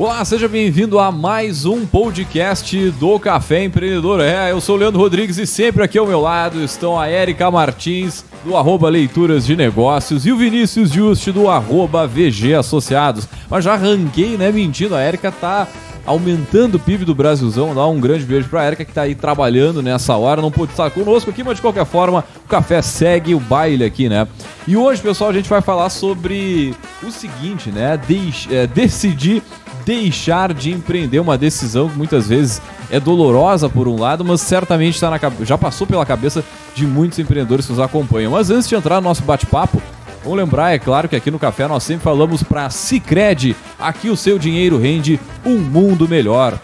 [0.00, 4.22] Olá, seja bem-vindo a mais um podcast do Café Empreendedor.
[4.22, 7.50] É, eu sou o Leandro Rodrigues e sempre aqui ao meu lado estão a Érica
[7.50, 13.28] Martins, do arroba Leituras de Negócios, e o Vinícius Juste, do arroba VG Associados.
[13.50, 15.68] Mas já arranquei, né, mentindo, a Érica tá
[16.10, 17.74] aumentando o PIB do Brasilzão.
[17.74, 20.42] Dá um grande beijo pra Érica que tá aí trabalhando nessa hora.
[20.42, 24.08] Não pôde estar conosco aqui, mas de qualquer forma, o café segue o baile aqui,
[24.08, 24.26] né?
[24.66, 27.96] E hoje, pessoal, a gente vai falar sobre o seguinte, né?
[27.96, 29.42] Deix é, decidir
[29.84, 35.00] deixar de empreender uma decisão que muitas vezes é dolorosa por um lado, mas certamente
[35.00, 38.32] tá na, já passou pela cabeça de muitos empreendedores que nos acompanham.
[38.32, 39.80] Mas antes de entrar no nosso bate-papo,
[40.22, 43.56] Vamos lembrar, é claro, que aqui no Café nós sempre falamos para Cicred.
[43.78, 46.58] Aqui o seu dinheiro rende um mundo melhor.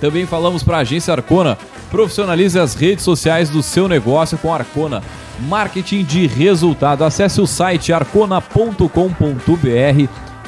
[0.00, 1.58] Também falamos para a agência Arcona.
[1.90, 5.02] Profissionalize as redes sociais do seu negócio com Arcona.
[5.40, 7.04] Marketing de resultado.
[7.04, 8.88] Acesse o site arcona.com.br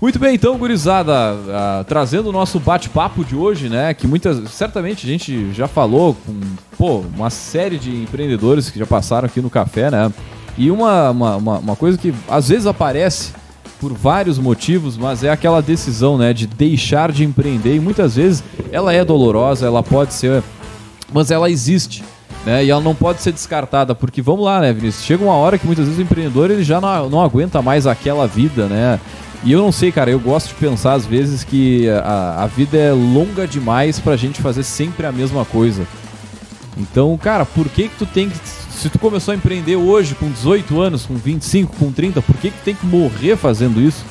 [0.00, 3.92] Muito bem, então, gurizada, uh, trazendo o nosso bate-papo de hoje, né?
[3.92, 6.40] Que muitas, certamente a gente já falou com
[6.78, 10.12] pô, uma série de empreendedores que já passaram aqui no café, né?
[10.56, 13.32] E uma, uma, uma, uma coisa que às vezes aparece
[13.80, 18.44] por vários motivos, mas é aquela decisão, né, de deixar de empreender e muitas vezes
[18.70, 20.40] ela é dolorosa, ela pode ser,
[21.12, 22.04] mas ela existe,
[22.46, 25.58] né, e ela não pode ser descartada, porque vamos lá, né, Vinícius, chega uma hora
[25.58, 29.00] que muitas vezes o empreendedor ele já não, não aguenta mais aquela vida, né,
[29.42, 32.78] e eu não sei, cara, eu gosto de pensar às vezes que a, a vida
[32.78, 35.84] é longa demais pra gente fazer sempre a mesma coisa.
[36.78, 38.38] Então, cara, por que que tu tem que
[38.74, 42.50] se tu começou a empreender hoje com 18 anos, com 25, com 30, por que,
[42.50, 44.04] que tem que morrer fazendo isso?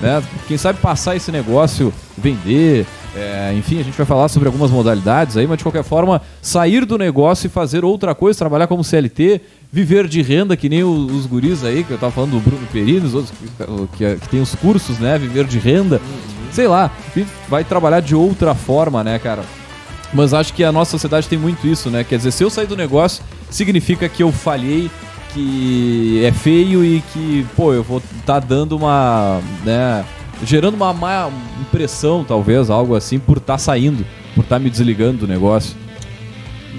[0.00, 0.22] Né?
[0.48, 5.36] Quem sabe passar esse negócio, vender, é, enfim, a gente vai falar sobre algumas modalidades
[5.36, 9.40] aí, mas de qualquer forma, sair do negócio e fazer outra coisa, trabalhar como CLT,
[9.70, 12.66] viver de renda, que nem os, os guris aí, que eu tava falando do Bruno
[12.72, 15.18] Perini, os outros que, que, que tem os cursos, né?
[15.18, 16.00] Viver de renda,
[16.50, 16.90] sei lá,
[17.48, 19.42] vai trabalhar de outra forma, né, cara?
[20.12, 22.04] Mas acho que a nossa sociedade tem muito isso, né?
[22.04, 23.22] Quer dizer, se eu sair do negócio,
[23.54, 24.90] significa que eu falhei,
[25.32, 30.04] que é feio e que, pô, eu vou estar tá dando uma, né,
[30.44, 31.30] gerando uma má
[31.60, 34.04] impressão, talvez, algo assim, por estar tá saindo,
[34.34, 35.76] por estar tá me desligando do negócio.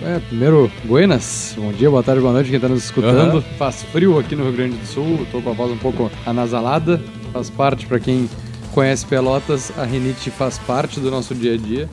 [0.04, 3.36] É, primeiro, buenas, bom dia, boa tarde, boa noite, quem está nos escutando.
[3.36, 3.44] Uhum.
[3.58, 7.02] Faz frio aqui no Rio Grande do Sul, estou com a voz um pouco anasalada,
[7.32, 8.30] faz parte, para quem
[8.74, 11.90] conhece Pelotas, a rinite faz parte do nosso dia a dia.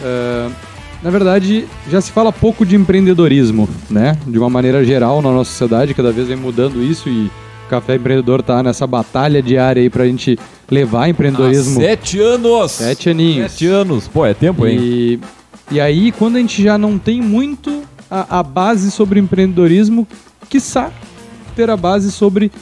[0.00, 0.71] Uh,
[1.02, 4.16] na verdade, já se fala pouco de empreendedorismo, né?
[4.26, 7.96] De uma maneira geral na nossa sociedade, cada vez vem mudando isso e o Café
[7.96, 10.38] Empreendedor tá nessa batalha diária aí pra gente
[10.70, 11.80] levar empreendedorismo.
[11.80, 12.72] Há sete anos!
[12.72, 13.52] Sete aninhos.
[13.52, 14.06] Sete anos.
[14.06, 14.78] Pô, é tempo, hein?
[14.80, 15.20] E,
[15.72, 20.06] e aí, quando a gente já não tem muito a, a base sobre empreendedorismo,
[20.48, 20.92] quiçá
[21.56, 22.52] ter a base sobre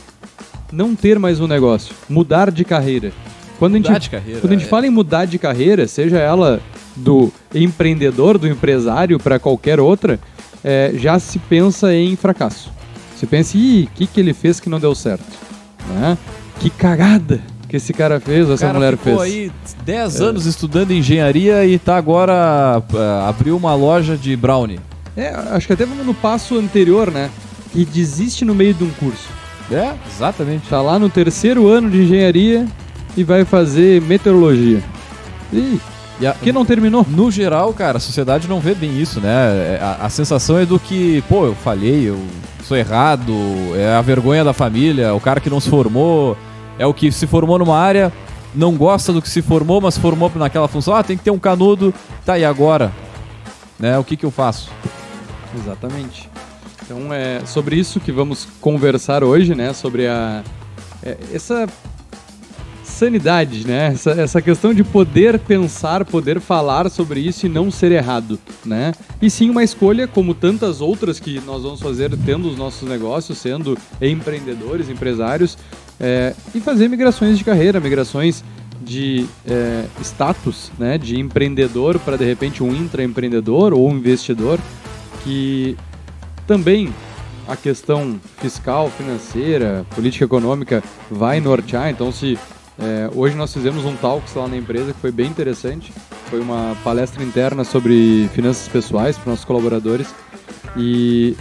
[0.72, 3.12] não ter mais um negócio, mudar de carreira.
[3.58, 4.40] Quando mudar a gente, de carreira.
[4.40, 4.68] Quando a gente é.
[4.68, 6.60] fala em mudar de carreira, seja ela
[6.96, 10.18] do empreendedor, do empresário para qualquer outra,
[10.64, 12.72] é, já se pensa em fracasso.
[13.16, 15.24] Se pensa, ih, o que, que ele fez que não deu certo?
[15.88, 16.16] Né?
[16.58, 17.40] Que cagada
[17.70, 19.32] que esse cara fez, essa cara mulher ficou fez.
[19.32, 19.52] aí
[19.84, 20.24] 10 é.
[20.24, 24.80] anos estudando engenharia e tá agora uh, abriu uma loja de brownie.
[25.16, 27.30] É, acho que até vamos no passo anterior, né?
[27.72, 29.28] E desiste no meio de um curso.
[29.70, 30.68] É, exatamente.
[30.68, 32.66] Tá lá no terceiro ano de engenharia
[33.16, 34.82] e vai fazer meteorologia.
[35.52, 35.80] Ih,
[36.26, 37.06] a, que não terminou.
[37.08, 39.30] No geral, cara, a sociedade não vê bem isso, né?
[39.30, 42.20] É, a, a, sensação é do que, pô, eu falhei, eu
[42.62, 43.32] sou errado,
[43.74, 46.36] é a vergonha da família, o cara que não se formou,
[46.78, 48.12] é o que se formou numa área,
[48.54, 50.94] não gosta do que se formou, mas formou naquela função.
[50.94, 51.94] Ah, tem que ter um canudo,
[52.24, 52.92] tá, e agora?
[53.78, 53.98] Né?
[53.98, 54.70] O que, que eu faço?
[55.56, 56.28] Exatamente.
[56.84, 59.72] Então é sobre isso que vamos conversar hoje, né?
[59.72, 60.42] Sobre a,
[61.02, 61.66] é, essa
[63.00, 63.92] sanidade, né?
[63.94, 68.92] Essa, essa questão de poder pensar, poder falar sobre isso e não ser errado, né?
[69.22, 73.38] E sim uma escolha, como tantas outras que nós vamos fazer tendo os nossos negócios,
[73.38, 75.56] sendo empreendedores, empresários,
[75.98, 78.44] é, e fazer migrações de carreira, migrações
[78.82, 80.98] de é, status, né?
[80.98, 84.60] De empreendedor para de repente um intraempreendedor ou um investidor,
[85.24, 85.74] que
[86.46, 86.92] também
[87.48, 91.88] a questão fiscal, financeira, política econômica vai nortear.
[91.88, 92.38] Então, se
[92.80, 95.92] é, hoje nós fizemos um talk lá na empresa que foi bem interessante.
[96.30, 100.14] Foi uma palestra interna sobre finanças pessoais para nossos colaboradores.
[100.76, 101.36] E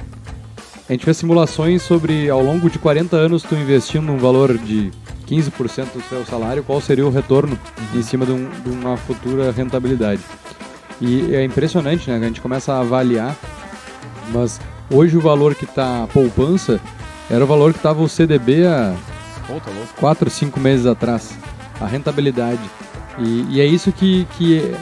[0.90, 4.92] a gente fez simulações sobre, ao longo de 40 anos, tu investindo um valor de
[5.28, 7.58] 15% do seu salário, qual seria o retorno
[7.96, 10.22] em cima de, um, de uma futura rentabilidade.
[11.00, 12.18] E é impressionante, né?
[12.18, 13.38] A gente começa a avaliar,
[14.34, 14.60] mas
[14.92, 16.82] hoje o valor que está a poupança
[17.30, 18.94] era o valor que estava o CDB há
[19.50, 19.94] Pô, tá louco.
[20.00, 21.32] 4, 5 meses atrás.
[21.82, 22.60] A rentabilidade.
[23.18, 24.74] E, e é isso que, que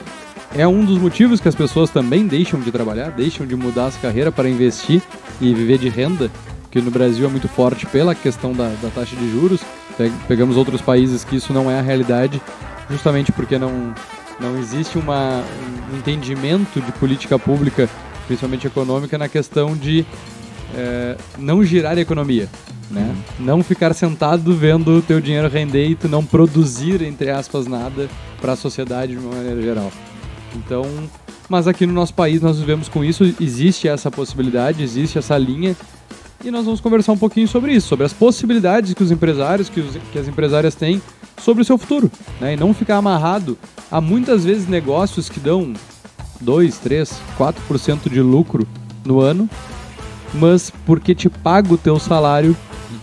[0.55, 3.95] é um dos motivos que as pessoas também deixam de trabalhar, deixam de mudar as
[3.97, 5.01] carreiras para investir
[5.41, 6.29] e viver de renda,
[6.69, 9.61] que no Brasil é muito forte pela questão da, da taxa de juros.
[9.97, 12.41] Pe- Pegamos outros países que isso não é a realidade,
[12.89, 13.93] justamente porque não,
[14.39, 15.43] não existe uma,
[15.93, 17.89] um entendimento de política pública,
[18.27, 20.05] principalmente econômica, na questão de
[20.75, 22.47] é, não girar a economia.
[22.89, 23.13] Né?
[23.39, 28.07] Não ficar sentado vendo o teu dinheiro render e tu não produzir, entre aspas, nada
[28.39, 29.91] para a sociedade de uma maneira geral.
[30.55, 30.85] Então,
[31.49, 35.75] mas aqui no nosso país nós vivemos com isso, existe essa possibilidade, existe essa linha
[36.43, 39.81] e nós vamos conversar um pouquinho sobre isso, sobre as possibilidades que os empresários, que,
[39.81, 41.01] os- que as empresárias têm
[41.41, 42.09] sobre o seu futuro,
[42.39, 42.53] né?
[42.53, 43.57] E não ficar amarrado
[43.91, 45.73] a muitas vezes negócios que dão
[46.39, 48.65] 2, 3, 4% de lucro
[49.05, 49.49] no ano,
[50.33, 52.55] mas porque te paga o teu salário,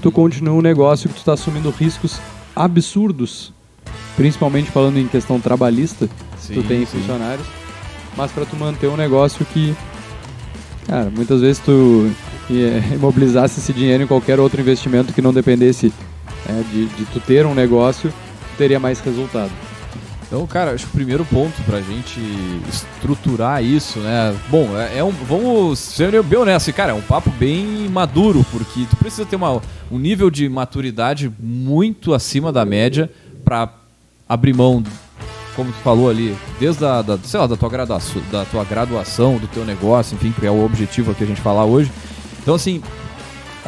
[0.03, 2.19] tu continua um negócio que tu está assumindo riscos
[2.55, 3.53] absurdos,
[4.17, 6.99] principalmente falando em questão trabalhista, Sim, tu tem sim.
[6.99, 7.47] funcionários,
[8.17, 9.75] mas para tu manter um negócio que,
[10.87, 12.11] cara, muitas vezes tu
[12.95, 15.93] imobilizasse esse dinheiro em qualquer outro investimento que não dependesse
[16.49, 19.51] eh, de, de tu ter um negócio, tu teria mais resultado.
[20.35, 22.19] Então, cara, acho que o primeiro ponto pra gente
[22.69, 24.37] estruturar isso, né?
[24.51, 25.13] Bom, é, é um.
[25.13, 29.63] Vamos ser bem honesto, cara, é um papo bem maduro, porque tu precisa ter uma,
[29.93, 33.09] um nível de maturidade muito acima da média
[33.45, 33.73] pra
[34.29, 34.83] abrir mão,
[35.55, 39.37] como tu falou ali, desde a, da, sei lá, da tua, graduação, da tua graduação,
[39.39, 41.93] do teu negócio, enfim, que é o objetivo aqui a gente falar hoje.
[42.43, 42.83] Então, assim,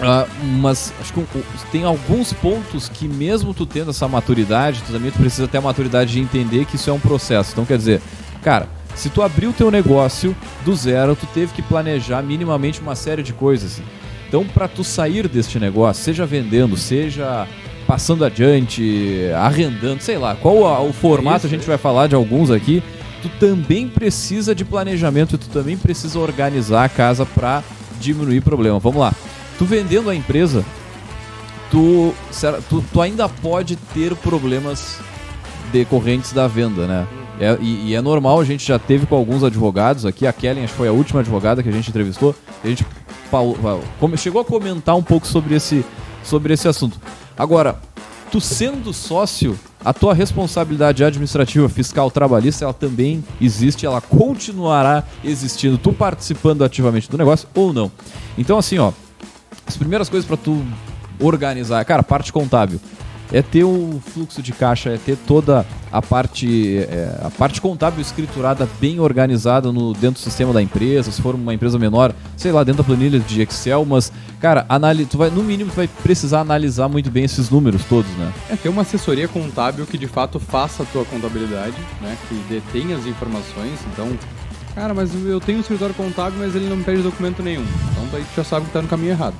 [0.02, 0.26] ah,
[0.60, 1.28] mas acho que o-
[1.72, 5.62] tem alguns pontos que mesmo tu tendo essa maturidade, tu também tu precisa ter a
[5.62, 7.50] maturidade de entender que isso é um processo.
[7.52, 8.00] Então quer dizer,
[8.42, 10.34] cara, se tu abriu o teu negócio
[10.64, 13.80] do zero, tu teve que planejar minimamente uma série de coisas.
[14.28, 17.46] Então para tu sair deste negócio, seja vendendo, seja
[17.86, 22.14] passando adiante, arrendando, sei lá, qual a- o formato Isso, a gente vai falar de
[22.16, 22.82] alguns aqui,
[23.22, 27.62] tu também precisa de planejamento e tu também precisa organizar a casa para
[28.00, 28.78] diminuir problema.
[28.78, 29.12] Vamos lá.
[29.58, 30.64] Tu vendendo a empresa,
[31.70, 32.12] tu,
[32.68, 34.98] tu, tu ainda pode ter problemas
[35.72, 37.06] decorrentes da venda, né?
[37.40, 40.64] É- e, e é normal, a gente já teve com alguns advogados aqui, a Kellen
[40.64, 42.84] acho que foi a última advogada que a gente entrevistou, a gente
[44.16, 45.84] chegou a comentar um pouco sobre esse,
[46.22, 46.98] sobre esse assunto.
[47.36, 47.76] Agora,
[48.30, 55.76] tu sendo sócio, a tua responsabilidade administrativa, fiscal, trabalhista, ela também existe, ela continuará existindo,
[55.76, 57.90] tu participando ativamente do negócio ou não.
[58.38, 58.92] Então, assim, ó,
[59.66, 60.64] as primeiras coisas para tu
[61.18, 62.80] organizar, cara, parte contábil.
[63.32, 68.00] É ter o fluxo de caixa, é ter toda a parte, é, a parte contábil
[68.00, 71.10] escriturada bem organizada no, dentro do sistema da empresa.
[71.10, 74.64] Se for uma empresa menor, sei lá, dentro da planilha de Excel, mas, cara,
[75.10, 78.32] tu vai, no mínimo tu vai precisar analisar muito bem esses números todos, né?
[78.48, 82.16] É ter uma assessoria contábil que de fato faça a tua contabilidade, né?
[82.28, 83.80] Que detenha as informações.
[83.92, 84.16] Então,
[84.72, 87.64] cara, mas eu tenho um escritório contábil, mas ele não me pede documento nenhum.
[87.90, 89.34] Então daí tu já sabe que tá no caminho errado.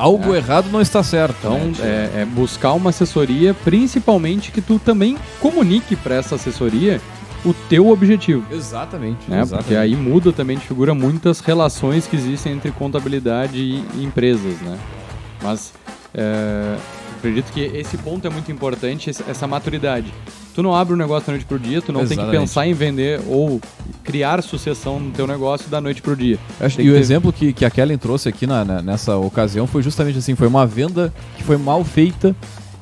[0.00, 1.36] Algo errado não está certo.
[1.38, 2.10] Então, né?
[2.14, 7.00] é, é buscar uma assessoria, principalmente que tu também comunique para essa assessoria
[7.44, 8.44] o teu objetivo.
[8.50, 9.44] Exatamente, Né?
[9.46, 14.78] Porque aí muda também de figura muitas relações que existem entre contabilidade e empresas, né?
[15.42, 15.72] Mas
[16.14, 16.76] é,
[17.20, 20.12] acredito que esse ponto é muito importante, essa maturidade.
[20.54, 22.40] Tu não abre um negócio da noite pro dia, tu não tem que Exatamente.
[22.40, 23.60] pensar em vender ou
[24.02, 26.38] criar sucessão no teu negócio da noite pro dia.
[26.60, 29.66] Acho- E o ter- exemplo que, que a Kellen trouxe aqui na- na- nessa ocasião
[29.66, 32.34] foi justamente assim: foi uma venda que foi mal feita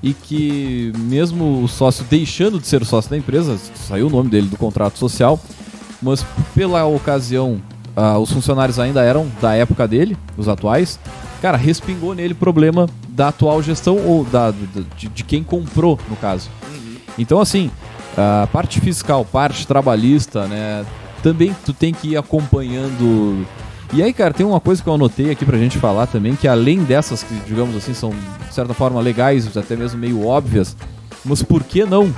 [0.02, 4.30] e que, mesmo o sócio deixando de ser o sócio da empresa, saiu o nome
[4.30, 5.38] dele do contrato social,
[6.00, 7.61] mas pela ocasião
[7.97, 10.99] ah, os funcionários ainda eram da época dele, os atuais.
[11.40, 14.52] Cara, respingou nele problema da atual gestão ou da,
[14.97, 16.50] de, de quem comprou, no caso.
[17.16, 17.71] Então, assim,
[18.16, 20.85] a parte fiscal, parte trabalhista, né?
[21.23, 23.47] Também tu tem que ir acompanhando.
[23.92, 26.47] E aí, cara, tem uma coisa que eu anotei aqui pra gente falar também, que
[26.47, 30.76] além dessas que, digamos assim, são de certa forma legais, até mesmo meio óbvias,
[31.25, 32.12] mas por que não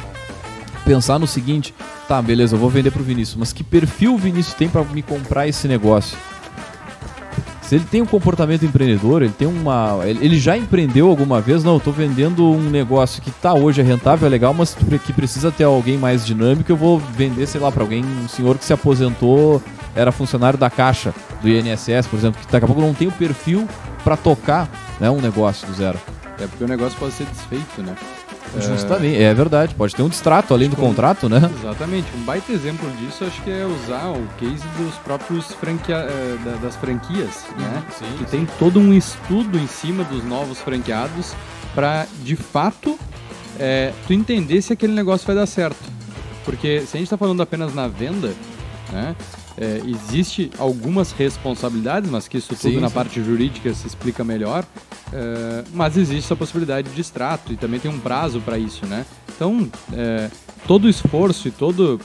[0.85, 1.75] pensar no seguinte:
[2.09, 5.03] tá, beleza, eu vou vender pro Vinícius, mas que perfil o Vinícius tem pra me
[5.03, 6.17] comprar esse negócio?
[7.71, 10.00] Se ele tem um comportamento empreendedor, ele tem uma.
[10.05, 11.62] Ele já empreendeu alguma vez?
[11.62, 15.12] Não, eu tô vendendo um negócio que tá hoje é rentável, é legal, mas que
[15.12, 16.73] precisa ter alguém mais dinâmico.
[16.73, 19.62] Eu vou vender, sei lá, pra alguém, um senhor que se aposentou,
[19.95, 23.12] era funcionário da Caixa, do INSS, por exemplo, que daqui a pouco não tem o
[23.12, 23.69] perfil
[24.03, 25.97] pra tocar né, um negócio do zero.
[26.41, 27.95] É porque o negócio pode ser desfeito, né?
[28.59, 29.75] Justamente, é verdade.
[29.75, 31.50] Pode ter um distrato além do Como- contrato, né?
[31.61, 32.07] Exatamente.
[32.16, 36.57] Um baita exemplo disso acho que é usar o case dos próprios franquia eh, da-
[36.57, 37.83] das franquias, né?
[37.99, 41.33] sim, que tem todo um estudo em cima dos novos franqueados
[41.75, 42.99] para de fato
[43.59, 45.78] eh, tu entender se aquele negócio vai dar certo.
[46.45, 48.33] Porque se a gente está falando apenas na venda,
[48.90, 49.14] né?
[49.61, 52.95] Eh, existe algumas responsabilidades, mas que isso tudo Sim, na sim.
[52.95, 54.64] parte jurídica se explica melhor.
[55.12, 59.05] eh, mas existe essa possibilidade de extrato e também tem um prazo para isso, né?
[59.37, 60.31] Então, eh,
[60.67, 62.00] todo o esforço e todo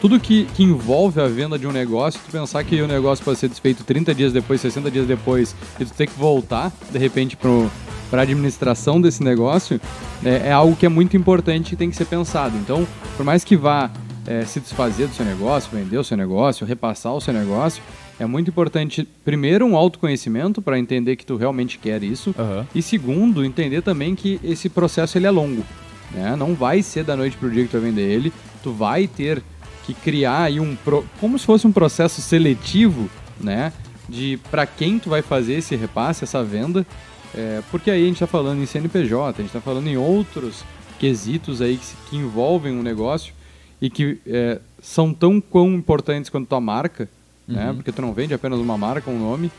[0.00, 3.38] tudo que, que envolve a venda de um negócio, tu pensar que o negócio pode
[3.38, 7.38] ser desfeito 30 dias depois, 60 dias depois, e tu ter que voltar, de repente,
[7.38, 9.80] para a administração desse negócio,
[10.22, 12.54] é, é algo que é muito importante e tem que ser pensado.
[12.58, 13.90] Então, por mais que vá
[14.26, 17.82] é, se desfazer do seu negócio, vender o seu negócio, repassar o seu negócio,
[18.18, 22.66] é muito importante, primeiro, um autoconhecimento para entender que tu realmente quer isso, Aham.
[22.74, 25.64] e segundo, entender também que esse processo ele é longo.
[26.12, 26.36] Né?
[26.36, 28.32] Não vai ser da noite pro dia que tu vai vender ele.
[28.62, 29.42] Tu vai ter
[29.84, 31.04] que criar aí um pro...
[31.20, 33.72] como se fosse um processo seletivo, né?
[34.08, 36.86] De para quem tu vai fazer esse repasse, essa venda.
[37.34, 40.64] É, porque aí a gente está falando em CNPJ, a gente está falando em outros
[41.00, 43.34] quesitos aí que, que envolvem um negócio
[43.80, 47.08] e que é, são tão quão importantes quanto tua marca,
[47.46, 47.68] né?
[47.68, 47.76] Uhum.
[47.76, 49.50] Porque tu não vende apenas uma marca, um nome.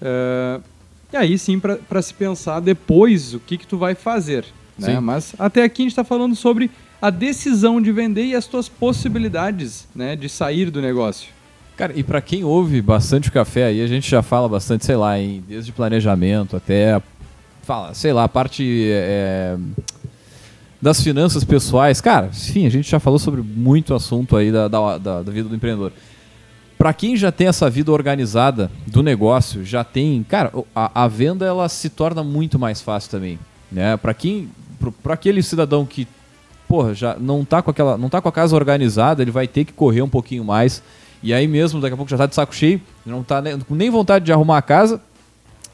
[0.00, 0.60] É,
[1.12, 4.44] e aí sim para se pensar depois o que que tu vai fazer,
[4.78, 4.94] né?
[4.94, 5.00] Sim.
[5.00, 8.68] Mas até aqui a gente está falando sobre a decisão de vender e as tuas
[8.68, 11.28] possibilidades, né, de sair do negócio.
[11.76, 14.96] Cara, e pra quem ouve bastante o café aí, a gente já fala bastante, sei
[14.96, 17.00] lá, em, desde planejamento até,
[17.62, 19.56] fala, sei lá, a parte é,
[20.80, 22.00] das finanças pessoais.
[22.00, 25.48] Cara, enfim, a gente já falou sobre muito assunto aí da, da, da- da vida
[25.48, 25.92] do empreendedor.
[26.78, 31.44] Pra quem já tem essa vida organizada do negócio, já tem, cara, a, a venda
[31.44, 33.38] ela se torna muito mais fácil também,
[33.70, 33.98] né?
[33.98, 36.08] Para quem, pro, pra aquele cidadão que,
[36.66, 39.66] porra, já não tá com aquela, não tá com a casa organizada, ele vai ter
[39.66, 40.82] que correr um pouquinho mais.
[41.22, 43.90] E aí mesmo, daqui a pouco já tá de saco cheio, não tá nem, nem
[43.90, 45.02] vontade de arrumar a casa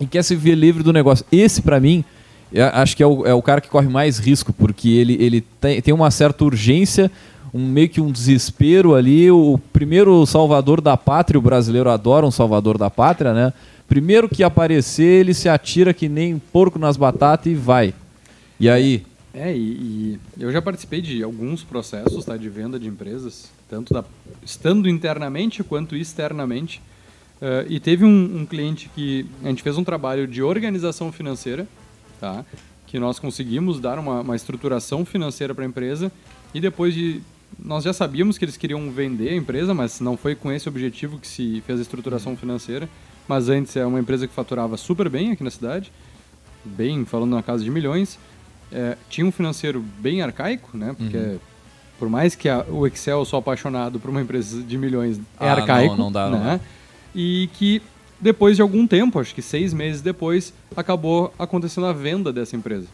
[0.01, 1.25] e quer se ver livre do negócio.
[1.31, 2.05] Esse, pra mim,
[2.53, 5.41] é- acho que é o, é o cara que corre mais risco, porque ele, ele
[5.61, 7.11] tem, tem uma certa urgência,
[7.53, 9.31] um meio que um desespero ali.
[9.31, 13.53] O primeiro salvador da pátria, o brasileiro adora um salvador da pátria, né?
[13.89, 17.95] Primeiro que aparecer, ele se atira que nem porco nas batatas e vai.
[18.59, 19.05] E aí?
[19.33, 23.93] É, e, e eu já participei de alguns processos tá, de venda de empresas, tanto
[23.93, 24.03] da,
[24.43, 26.81] estando internamente quanto externamente.
[27.41, 31.67] Eh, e teve um, um cliente que a gente fez um trabalho de organização financeira,
[32.21, 32.45] tá,
[32.87, 36.11] que nós conseguimos dar uma, uma estruturação financeira para a empresa
[36.55, 37.21] e depois de
[37.59, 41.19] nós já sabíamos que eles queriam vender a empresa, mas não foi com esse objetivo
[41.19, 42.89] que se fez a estruturação financeira.
[43.29, 45.91] Mas antes é uma empresa que faturava super bem aqui na cidade,
[46.65, 48.19] bem falando na casa de milhões.
[48.71, 50.95] É, tinha um financeiro bem arcaico, né?
[50.97, 51.37] Porque
[51.99, 55.49] por mais que a- o Excel eu sou apaixonado por uma empresa de milhões é
[55.49, 56.61] Ah, arcaico, não, não dá, não né?
[57.15, 57.81] E que
[58.21, 62.87] depois de algum tempo, acho que seis meses depois, acabou acontecendo a venda dessa empresa.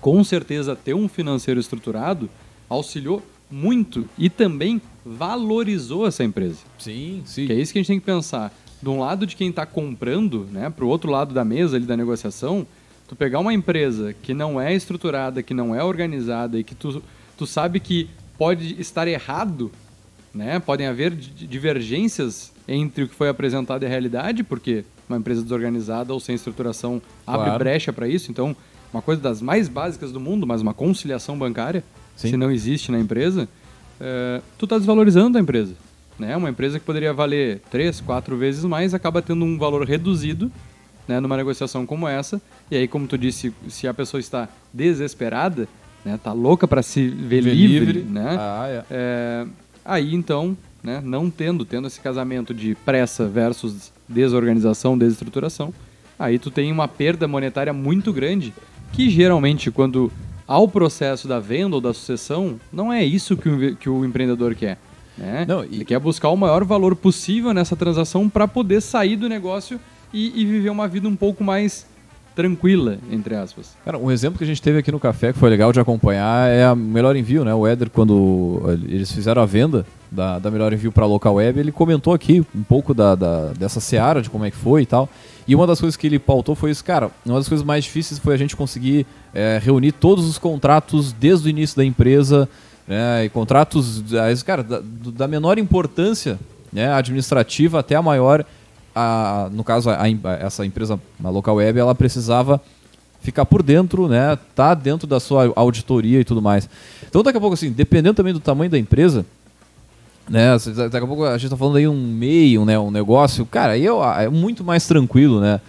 [0.00, 2.28] Com certeza ter um financeiro estruturado
[2.68, 6.58] auxiliou muito e também valorizou essa empresa.
[6.78, 7.46] Sim, sim.
[7.46, 8.52] Que é isso que a gente tem que pensar.
[8.82, 11.86] De um lado de quem está comprando, né, para o outro lado da mesa ali
[11.86, 12.66] da negociação,
[13.08, 17.02] tu pegar uma empresa que não é estruturada, que não é organizada e que tu,
[17.38, 19.70] tu sabe que pode estar errado,
[20.34, 20.58] né?
[20.58, 25.42] Podem haver di- divergências entre o que foi apresentado e a realidade, porque uma empresa
[25.42, 27.58] desorganizada ou sem estruturação abre Claro.
[27.58, 28.30] brecha para isso.
[28.30, 28.56] Então,
[28.92, 31.84] uma coisa das mais básicas do mundo, mas uma conciliação bancária,
[32.16, 32.30] Sim.
[32.30, 33.48] se não existe na empresa,
[34.00, 35.74] eh, tu está desvalorizando a empresa.
[36.18, 36.36] Né?
[36.36, 40.50] Uma empresa que poderia valer três, quatro vezes mais acaba tendo um valor reduzido
[41.06, 42.40] né, numa negociação como essa.
[42.70, 45.68] E aí, como tu disse, se a pessoa está desesperada,
[46.04, 48.36] né, tá louca para se ver, Ver livre, né?
[48.38, 48.84] Ah, é.
[48.90, 49.46] É,
[49.84, 55.74] aí então, né, não tendo, tendo esse casamento de pressa versus desorganização, desestruturação,
[56.16, 58.54] aí tu tem uma perda monetária muito grande,
[58.92, 60.12] que geralmente quando
[60.46, 64.04] há o processo da venda ou da sucessão, não é isso que o, que o
[64.04, 64.78] empreendedor quer.
[65.18, 65.44] Né?
[65.48, 69.28] Não, e- Ele quer buscar o maior valor possível nessa transação para poder sair do
[69.28, 69.80] negócio
[70.14, 71.84] e, e viver uma vida um pouco mais
[72.36, 73.74] tranquila, entre aspas.
[73.84, 76.48] Cara, um exemplo que a gente teve aqui no café que foi legal de acompanhar
[76.48, 77.54] é a Melhor Envio, né?
[77.54, 81.72] O Éder, quando eles fizeram a venda da, da Melhor Envio para local web, ele
[81.72, 85.08] comentou aqui um pouco da, da- dessa seara, de como é que foi e tal.
[85.48, 88.18] E uma das coisas que ele pautou foi isso, cara, uma das coisas mais difíceis
[88.18, 92.48] foi a gente conseguir é, reunir todos os contratos desde o início da empresa,
[92.86, 93.24] né?
[93.24, 94.02] E contratos,
[94.44, 96.38] cara, da, da menor importância
[96.72, 98.44] né, administrativa até a maior,
[98.94, 102.60] a, no caso, a, a- essa empresa, a local web, ela precisava
[103.20, 104.38] ficar por dentro, né?
[104.54, 106.68] Tá dentro da sua auditoria e tudo mais.
[107.08, 109.26] Então daqui a pouco assim, dependendo também do tamanho da empresa,
[110.28, 110.56] né?
[110.90, 112.78] Daqui a pouco a gente tá falando aí um meio, né?
[112.78, 115.60] Um negócio, cara, aí é, é muito mais tranquilo, né?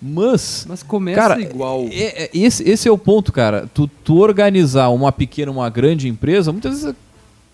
[0.00, 1.86] Mas, Mas começa cara, igual.
[1.90, 3.68] é- é- esse, esse é o ponto, cara.
[3.72, 6.94] Tu, tu organizar uma pequena, uma grande empresa, muitas vezes,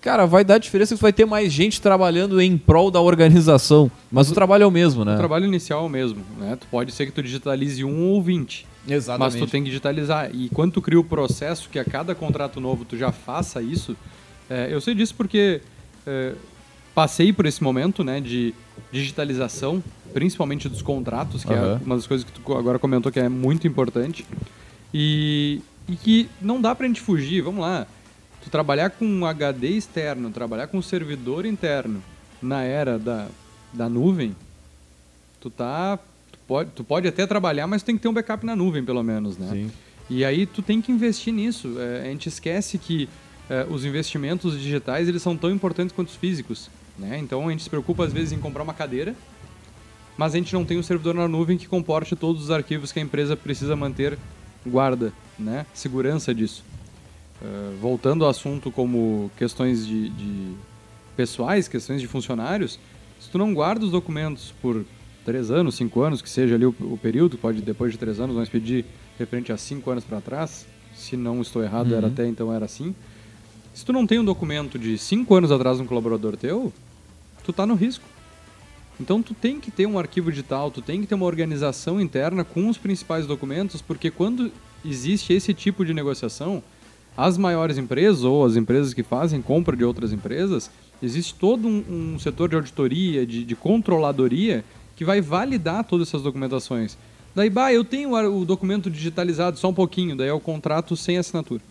[0.00, 3.90] cara, vai dar diferença que vai ter mais gente trabalhando em prol da organização.
[4.10, 5.14] Mas o trabalho é o mesmo, né?
[5.14, 6.56] O trabalho inicial é o mesmo, né?
[6.60, 8.66] Tu pode ser que tu digitalize um ou vinte.
[8.88, 9.34] Exatamente.
[9.34, 10.28] Mas tu tem que digitalizar.
[10.34, 13.96] E quando tu cria o processo que a cada contrato novo tu já faça isso,
[14.50, 15.60] é, eu sei disso porque
[16.06, 16.34] é,
[16.94, 18.54] passei por esse momento né, de
[18.90, 19.82] digitalização,
[20.12, 21.80] principalmente dos contratos, que Aham.
[21.80, 24.26] é uma das coisas que tu agora comentou que é muito importante.
[24.92, 27.86] E, e que não dá pra gente fugir, vamos lá.
[28.42, 32.02] Tu trabalhar com um HD externo, trabalhar com um servidor interno
[32.42, 33.28] na era da,
[33.72, 34.34] da nuvem,
[35.40, 35.98] tu tá.
[36.30, 38.84] Tu pode, tu pode até trabalhar, mas tu tem que ter um backup na nuvem,
[38.84, 39.48] pelo menos, né?
[39.50, 39.70] Sim.
[40.10, 41.76] E aí tu tem que investir nisso.
[41.78, 43.08] É, a gente esquece que
[43.50, 46.70] é, os investimentos digitais eles são tão importantes quanto os físicos.
[46.98, 47.18] Né?
[47.18, 49.14] Então a gente se preocupa às vezes em comprar uma cadeira,
[50.16, 52.98] mas a gente não tem um servidor na nuvem que comporte todos os arquivos que
[52.98, 54.18] a empresa precisa manter
[54.66, 55.66] guarda, né?
[55.74, 56.62] segurança disso.
[57.42, 60.52] É, voltando ao assunto como questões de, de
[61.16, 62.78] pessoais, questões de funcionários,
[63.18, 64.84] se tu não guarda os documentos por
[65.24, 68.36] três anos, cinco anos, que seja ali o, o período, pode depois de três anos
[68.36, 68.84] nós pedir
[69.18, 72.12] referente a cinco anos para trás, se não estou errado, era Uhum.
[72.12, 72.94] até então era assim.
[73.74, 76.72] Se tu não tem um documento de cinco anos atrás de um colaborador teu,
[77.42, 78.04] tu tá no risco.
[79.00, 82.44] Então tu tem que ter um arquivo digital, tu tem que ter uma organização interna
[82.44, 84.52] com os principais documentos, porque quando
[84.84, 86.62] existe esse tipo de negociação,
[87.16, 90.70] as maiores empresas ou as empresas que fazem compra de outras empresas,
[91.02, 94.64] existe todo um, um setor de auditoria, de, de controladoria,
[94.94, 96.96] que vai validar todas essas documentações.
[97.34, 101.16] Daí, bah, eu tenho o documento digitalizado só um pouquinho, daí é o contrato sem
[101.16, 101.62] assinatura.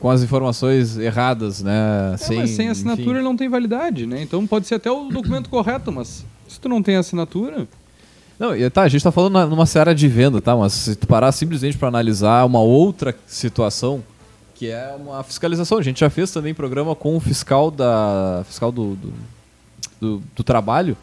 [0.00, 2.16] Com as informações erradas, né?
[2.20, 3.14] É, mas sem assinatura enfim.
[3.16, 4.22] ele não tem validade, né?
[4.22, 7.68] Então pode ser até o documento correto, mas se tu não tem assinatura,
[8.38, 10.56] Não, e tá, a gente tá falando na- numa seara de venda, tá?
[10.56, 14.02] Mas se tu parar simplesmente para analisar uma outra situação,
[14.54, 15.76] que é uma fiscalização.
[15.78, 19.12] A gente já fez também programa com o fiscal da fiscal do, do,
[20.00, 20.96] do- do trabalho,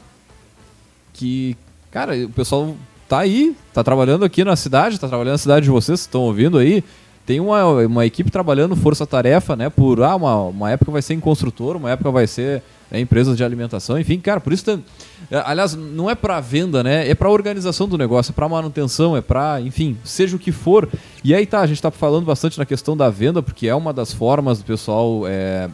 [1.14, 1.56] que,
[1.92, 2.76] cara, o pessoal
[3.08, 6.58] tá aí, tá trabalhando aqui na cidade, tá trabalhando na cidade de vocês, estão ouvindo
[6.58, 6.84] aí.
[7.28, 9.70] Tem uma, uma equipe trabalhando força-tarefa, né?
[9.70, 13.36] Por ah, uma, uma época vai ser em construtor, uma época vai ser né, empresas
[13.36, 14.82] de alimentação, enfim, cara, por isso tem,
[15.30, 17.06] é, aliás, não é para venda, né?
[17.06, 20.88] É para organização do negócio, é para manutenção, é para, enfim, seja o que for.
[21.22, 23.92] E aí tá, a gente tá falando bastante na questão da venda, porque é uma
[23.92, 25.70] das formas do pessoal é,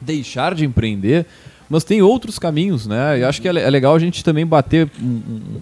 [0.00, 1.26] deixar de empreender,
[1.68, 3.18] mas tem outros caminhos, né?
[3.18, 5.60] E acho que é, é legal a gente também bater um- um-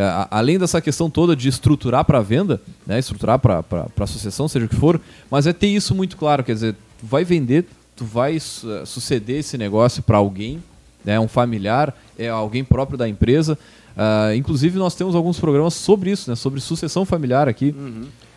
[0.00, 2.98] é, além dessa questão toda de estruturar para venda, né?
[2.98, 3.64] Estruturar para
[4.00, 7.24] associação, seja o que for, mas é ter isso muito claro, quer dizer, tu vai
[7.24, 10.62] vender, tu vai su- eh, suceder esse negócio para alguém,
[11.04, 11.18] né?
[11.18, 13.58] Um familiar, é alguém próprio da empresa.
[13.96, 16.36] Ah, inclusive nós temos alguns programas sobre isso, né?
[16.36, 17.74] Sobre sucessão familiar aqui.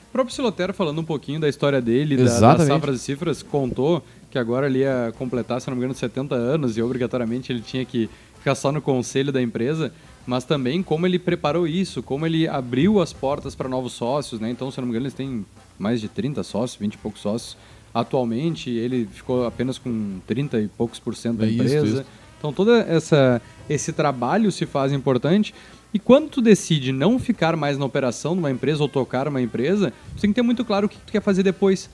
[0.10, 2.24] O próprio Silotero, falando um pouquinho da história dele, da,
[2.58, 6.34] das safras e cifras, contou que agora ele ia completar, se não me engano, 70
[6.36, 9.92] anos e obrigatoriamente ele tinha que ficar só no conselho da empresa,
[10.26, 14.50] mas também como ele preparou isso, como ele abriu as portas para novos sócios, né?
[14.50, 15.46] Então, se não me engano, eles têm
[15.80, 17.58] mais de 30 sócios, 20 e poucos sócios.
[17.94, 21.86] Atualmente, ele ficou apenas com 30 e poucos por cento da É isso, empresa.
[22.02, 22.06] isso.
[22.38, 25.54] Então, todo essa, esse trabalho se faz importante.
[25.94, 29.42] E quando tu decide não ficar mais na operação de uma empresa ou tocar uma
[29.42, 31.90] empresa, tu tem que ter muito claro o que tu quer fazer depois.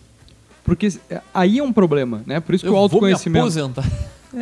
[0.64, 2.40] Porque é, aí é um problema, né?
[2.40, 3.40] Por isso que Eu o vou me autoconhecimento...
[3.40, 3.86] aposentar.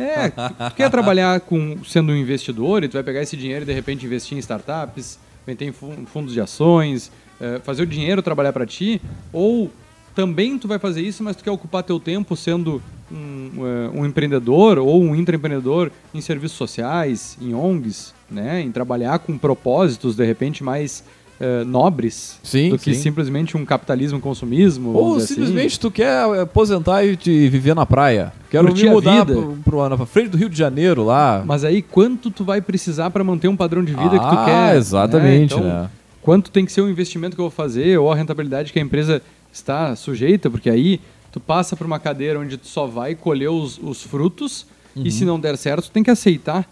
[0.00, 3.66] É, tu, quer trabalhar com, sendo um investidor e tu vai pegar esse dinheiro e
[3.66, 8.20] de repente investir em startups, vender em fu- fundos de ações, eh, fazer o dinheiro
[8.22, 9.00] trabalhar para ti,
[9.32, 9.70] ou
[10.14, 12.82] também tu vai fazer isso, mas tu quer ocupar teu tempo sendo
[13.12, 19.18] um, eh, um empreendedor ou um intraempreendedor em serviços sociais, em ONGs, né, em trabalhar
[19.20, 21.04] com propósitos de repente mais
[21.40, 23.00] eh, nobres Sim, do que sim.
[23.00, 24.92] simplesmente um capitalismo, consumismo.
[24.92, 25.26] Ou assim.
[25.34, 28.32] simplesmente tu quer aposentar e te viver na praia.
[28.50, 31.42] Quero Curtir me mudar pro, pra frente do Rio de Janeiro lá.
[31.44, 34.44] Mas aí, quanto tu vai precisar para manter um padrão de vida que tu Ah,
[34.46, 34.76] quer?
[34.76, 35.90] exatamente, Então, né?
[36.22, 38.82] Quanto tem que ser o investimento que eu vou fazer ou a rentabilidade que a
[38.82, 39.22] empresa
[39.52, 40.50] está sujeita?
[40.50, 44.66] Porque aí tu passa por uma cadeira onde tu só vai colher os, os frutos
[44.96, 46.66] e se não der certo, tu tem que aceitar,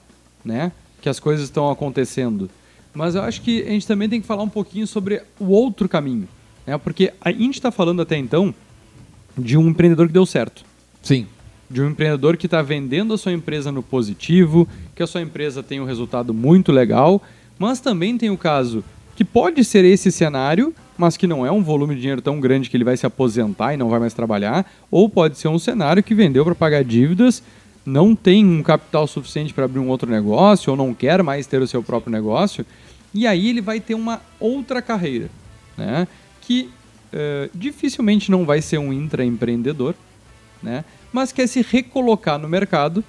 [0.45, 0.73] né?
[1.03, 2.49] Que as coisas estão acontecendo.
[2.95, 5.89] Mas eu acho que a gente também tem que falar um pouquinho sobre o outro
[5.89, 6.29] caminho,
[6.67, 6.79] né?
[6.79, 8.55] Porque a gente está falando até então
[9.37, 10.65] de um empreendedor que deu certo
[11.03, 11.27] Sim.
[11.69, 15.63] de um empreendedor que está vendendo a sua empresa no positivo, que a sua empresa
[15.63, 17.21] tem um resultado muito legal,
[17.59, 18.85] mas também tem o caso
[19.17, 22.71] que pode ser esse cenário, mas que não é um volume de dinheiro tão grande
[22.71, 26.03] que ele vai se aposentar e não vai mais trabalhar, ou pode ser um cenário
[26.03, 27.43] que vendeu para pagar dívidas,
[27.85, 31.61] não tem um capital suficiente para abrir um outro negócio, ou não quer mais ter
[31.61, 32.65] o seu próprio negócio,
[33.15, 35.31] e aí ele vai ter uma outra carreira,
[35.79, 36.09] né?
[36.41, 36.69] que
[37.13, 39.95] uh, dificilmente não vai ser um intraempreendedor,
[40.63, 40.85] né?
[41.13, 43.05] mas quer se recolocar no mercado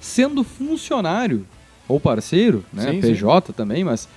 [0.00, 1.44] sendo funcionário
[1.88, 2.92] ou parceiro, né?
[2.92, 3.52] Sim, PJ sim.
[3.52, 4.08] também, mas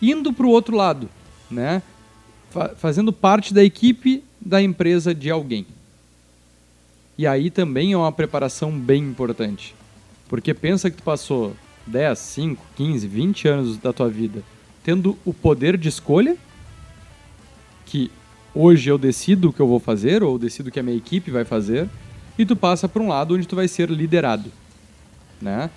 [0.00, 1.08] indo para o outro lado,
[1.50, 1.82] né?
[2.76, 5.66] fazendo parte da equipe da empresa de alguém.
[7.16, 9.74] E aí também é uma preparação bem importante.
[10.28, 11.54] Porque pensa que tu passou
[11.86, 14.42] 10, 5, 15, 20 anos da tua vida
[14.82, 16.36] tendo o poder de escolha,
[17.86, 18.10] que
[18.54, 21.30] hoje eu decido o que eu vou fazer, ou decido o que a minha equipe
[21.30, 21.88] vai fazer,
[22.38, 24.50] e tu passa para um lado onde tu vai ser liderado.
[25.40, 25.70] Né?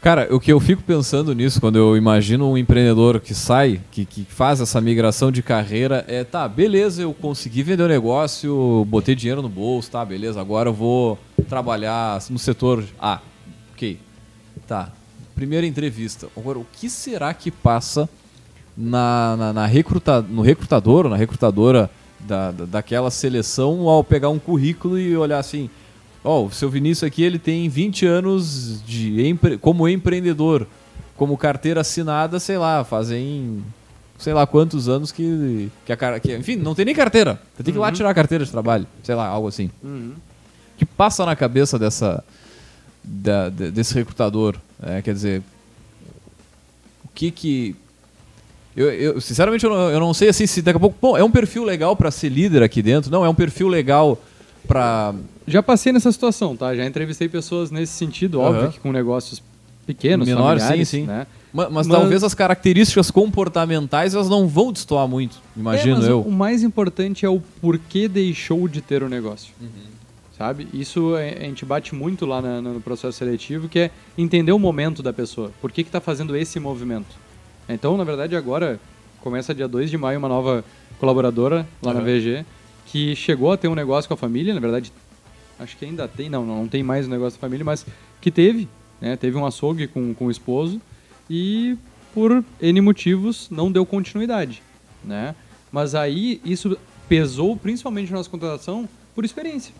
[0.00, 4.04] Cara, o que eu fico pensando nisso, quando eu imagino um empreendedor que sai, que,
[4.04, 9.14] que faz essa migração de carreira, é, tá, beleza, eu consegui vender o negócio, botei
[9.14, 13.20] dinheiro no bolso, tá, beleza, agora eu vou trabalhar no setor A.
[13.72, 13.98] Ok.
[14.66, 14.92] Tá.
[15.36, 16.26] Primeira entrevista.
[16.36, 18.08] Agora, o que será que passa
[18.76, 24.30] na, na, na recruta, no recrutador ou na recrutadora da, da, daquela seleção ao pegar
[24.30, 25.70] um currículo e olhar assim
[26.26, 29.56] Ó, oh, o seu Vinícius aqui ele tem 20 anos de empre...
[29.58, 30.66] como empreendedor,
[31.16, 33.62] como carteira assinada, sei lá, fazem
[34.18, 36.18] sei lá quantos anos que, que a cara.
[36.18, 37.40] Que, enfim, não tem nem carteira.
[37.54, 37.92] Você tem que ir lá uhum.
[37.92, 39.70] tirar a carteira de trabalho, sei lá, algo assim.
[39.84, 40.14] Uhum.
[40.76, 42.24] que passa na cabeça dessa.
[43.06, 44.56] Da, desse recrutador?
[44.82, 45.42] É, quer dizer.
[47.04, 47.76] O que que.
[48.76, 50.96] Eu, eu sinceramente, eu não, eu não sei assim se daqui a pouco.
[51.00, 53.10] Bom, é um perfil legal para ser líder aqui dentro.
[53.10, 54.20] Não, é um perfil legal
[54.66, 55.14] para
[55.46, 56.74] já passei nessa situação, tá?
[56.74, 58.44] Já entrevistei pessoas nesse sentido, uhum.
[58.44, 59.40] óbvio que com negócios
[59.86, 61.02] pequenos, menores, sim, sim.
[61.04, 61.26] Né?
[61.52, 66.20] Mas, mas, mas, talvez as características comportamentais elas não vão destoar muito, imagino é, eu.
[66.22, 69.54] O mais importante é o porquê deixou de ter o negócio.
[69.60, 69.95] Uhum.
[70.36, 70.68] Sabe?
[70.72, 75.02] Isso a gente bate muito lá na, no processo seletivo, que é entender o momento
[75.02, 75.50] da pessoa.
[75.60, 77.16] Por que está fazendo esse movimento?
[77.68, 78.78] Então, na verdade, agora
[79.20, 80.62] começa dia 2 de maio uma nova
[80.98, 81.98] colaboradora lá uhum.
[81.98, 82.44] na VG
[82.86, 84.92] que chegou a ter um negócio com a família, na verdade
[85.58, 87.86] acho que ainda tem, não, não tem mais o negócio da família, mas
[88.20, 88.68] que teve,
[89.00, 89.16] né?
[89.16, 90.80] Teve um açougue com, com o esposo
[91.28, 91.76] e
[92.14, 94.62] por N motivos não deu continuidade,
[95.04, 95.34] né?
[95.72, 96.76] Mas aí isso
[97.08, 99.74] pesou principalmente na nossa contratação por experiência,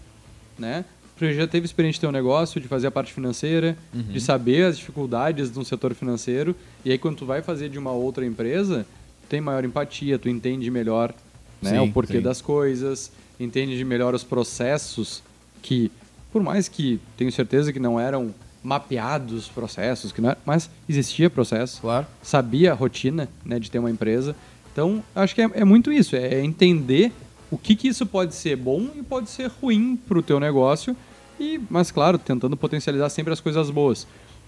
[0.59, 0.85] né?
[1.17, 4.03] Porque já teve experiência de ter um negócio, de fazer a parte financeira, uhum.
[4.03, 7.79] de saber as dificuldades de um setor financeiro, e aí quando tu vai fazer de
[7.79, 8.87] uma outra empresa,
[9.23, 11.15] tu tem maior empatia, tu entende melhor
[11.63, 12.23] né, sim, o porquê sim.
[12.23, 15.23] das coisas, entende melhor os processos
[15.63, 15.91] que,
[16.31, 21.31] por mais que tenho certeza que não eram mapeados processos, que não era, mas existia
[21.31, 22.07] processo, claro.
[22.23, 24.37] sabia a rotina né, de ter uma empresa.
[24.73, 27.13] Então, acho que é, é muito isso, é entender
[27.51, 30.97] o que, que isso pode ser bom e pode ser ruim para o teu negócio,
[31.39, 34.07] e, mas claro, tentando potencializar sempre as coisas boas.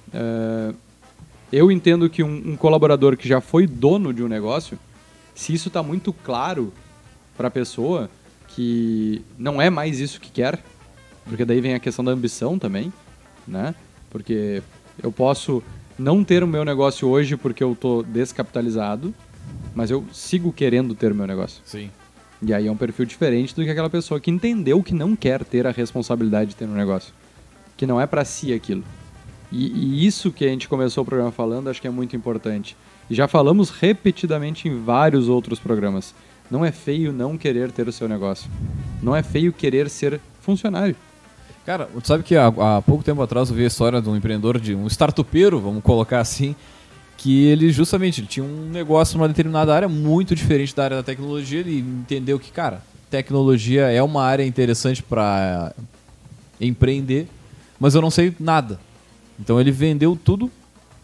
[0.09, 0.75] Uh,
[1.53, 4.79] eu entendo que um, um, colaborador que já foi dono de um negócio,
[5.35, 6.73] se isso está muito claro
[7.37, 8.11] para a pessoa
[8.49, 10.63] que não é mais isso que quer,
[11.25, 12.93] porque daí vem a questão da ambição também,
[13.47, 13.75] né?
[14.11, 14.63] Porque
[15.03, 15.63] eu posso
[15.99, 19.15] não ter o meu negócio hoje porque eu tô descapitalizado,
[19.75, 21.63] mas eu sigo querendo ter o meu negócio.
[21.65, 21.91] Sim.
[22.41, 25.45] E aí é um perfil diferente do que aquela pessoa que entendeu que não quer
[25.45, 27.13] ter a responsabilidade de ter um negócio.
[27.77, 28.85] Que não é para si aquilo.
[29.51, 32.77] E, e, isso que a gente começou o programa falando, acho que é muito importante.
[33.09, 36.15] E já falamos repetidamente em vários outros programas.
[36.51, 38.51] Não é feio não querer ter o seu negócio.
[39.03, 40.95] Não é feio querer ser funcionário.
[41.65, 44.17] Cara, tu sabe que há, há, pouco tempo atrás eu vi a história de um
[44.17, 46.57] empreendedor, de um startupeiro, vamos colocar assim,
[47.19, 51.03] que ele justamente ele tinha um negócio numa determinada área muito diferente da área da
[51.03, 51.59] tecnologia.
[51.59, 55.75] Ele entendeu que, cara, tecnologia é uma área interessante para
[56.61, 57.27] empreender,
[57.79, 58.79] mas eu não sei nada.
[59.39, 60.49] Então ele vendeu tudo,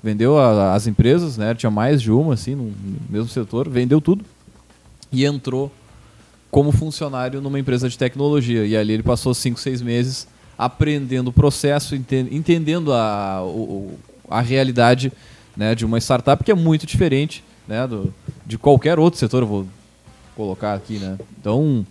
[0.00, 1.52] vendeu a, as empresas, né?
[1.52, 2.72] Tinha mais de uma, assim, no
[3.10, 4.24] mesmo setor, vendeu tudo
[5.10, 5.70] e entrou
[6.48, 8.64] como funcionário numa empresa de tecnologia.
[8.64, 13.40] E ali ele passou 5, 6 meses aprendendo o processo, entendendo a,
[14.30, 15.12] a realidade
[15.56, 18.12] né, de uma startup que é muito diferente né, do,
[18.44, 19.66] de qualquer outro setor, eu vou
[20.36, 21.16] colocar aqui, né?
[21.40, 21.86] Então,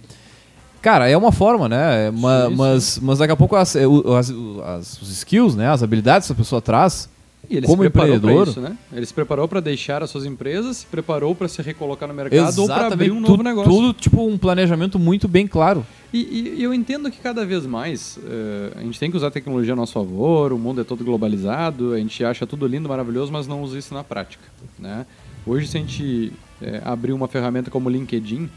[0.82, 2.08] cara, é uma forma, né?
[2.08, 2.56] É uma, sim, sim.
[2.56, 4.30] Mas, mas daqui a pouco as, as,
[4.66, 7.10] as, os skills, né, as habilidades que a pessoa traz,
[7.50, 8.48] E ele Como se preparou empreendedor?
[8.48, 8.78] isso, né?
[8.92, 12.60] Ele se preparou para deixar as suas empresas, se preparou para se recolocar no mercado
[12.60, 13.70] ou para abrir um novo negócio.
[13.72, 15.86] Tudo, tipo, um planejamento muito bem claro.
[16.14, 16.20] E,
[16.58, 19.74] e- eu entendo que cada vez mais eh, a gente tem que usar a tecnologia
[19.74, 23.46] a nosso favor, o mundo é todo globalizado, a gente acha tudo lindo, maravilhoso, mas
[23.46, 24.44] não usa isso na prática.
[24.80, 25.06] Né?
[25.46, 28.50] Hoje, se a gente eh, abrir uma ferramenta como o LinkedIn,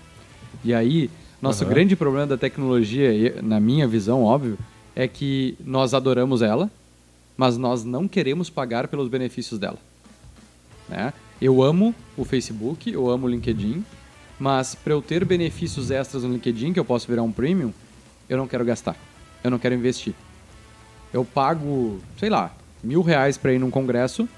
[0.64, 1.10] e aí,
[1.42, 1.72] nosso Aham.
[1.72, 4.56] grande problema da tecnologia, na minha visão, óbvio,
[4.94, 6.70] é que nós adoramos ela,
[7.36, 9.78] mas nós não queremos pagar pelos benefícios dela.
[10.88, 11.12] Né?
[11.40, 13.84] Eu amo o Facebook, eu amo o LinkedIn,
[14.38, 17.72] mas para eu ter benefícios extras no LinkedIn, que eu posso virar um premium,
[18.28, 18.96] eu não quero gastar.
[19.44, 20.14] Eu não quero investir.
[21.12, 24.28] Eu pago, sei lá, mil reais para ir num congresso,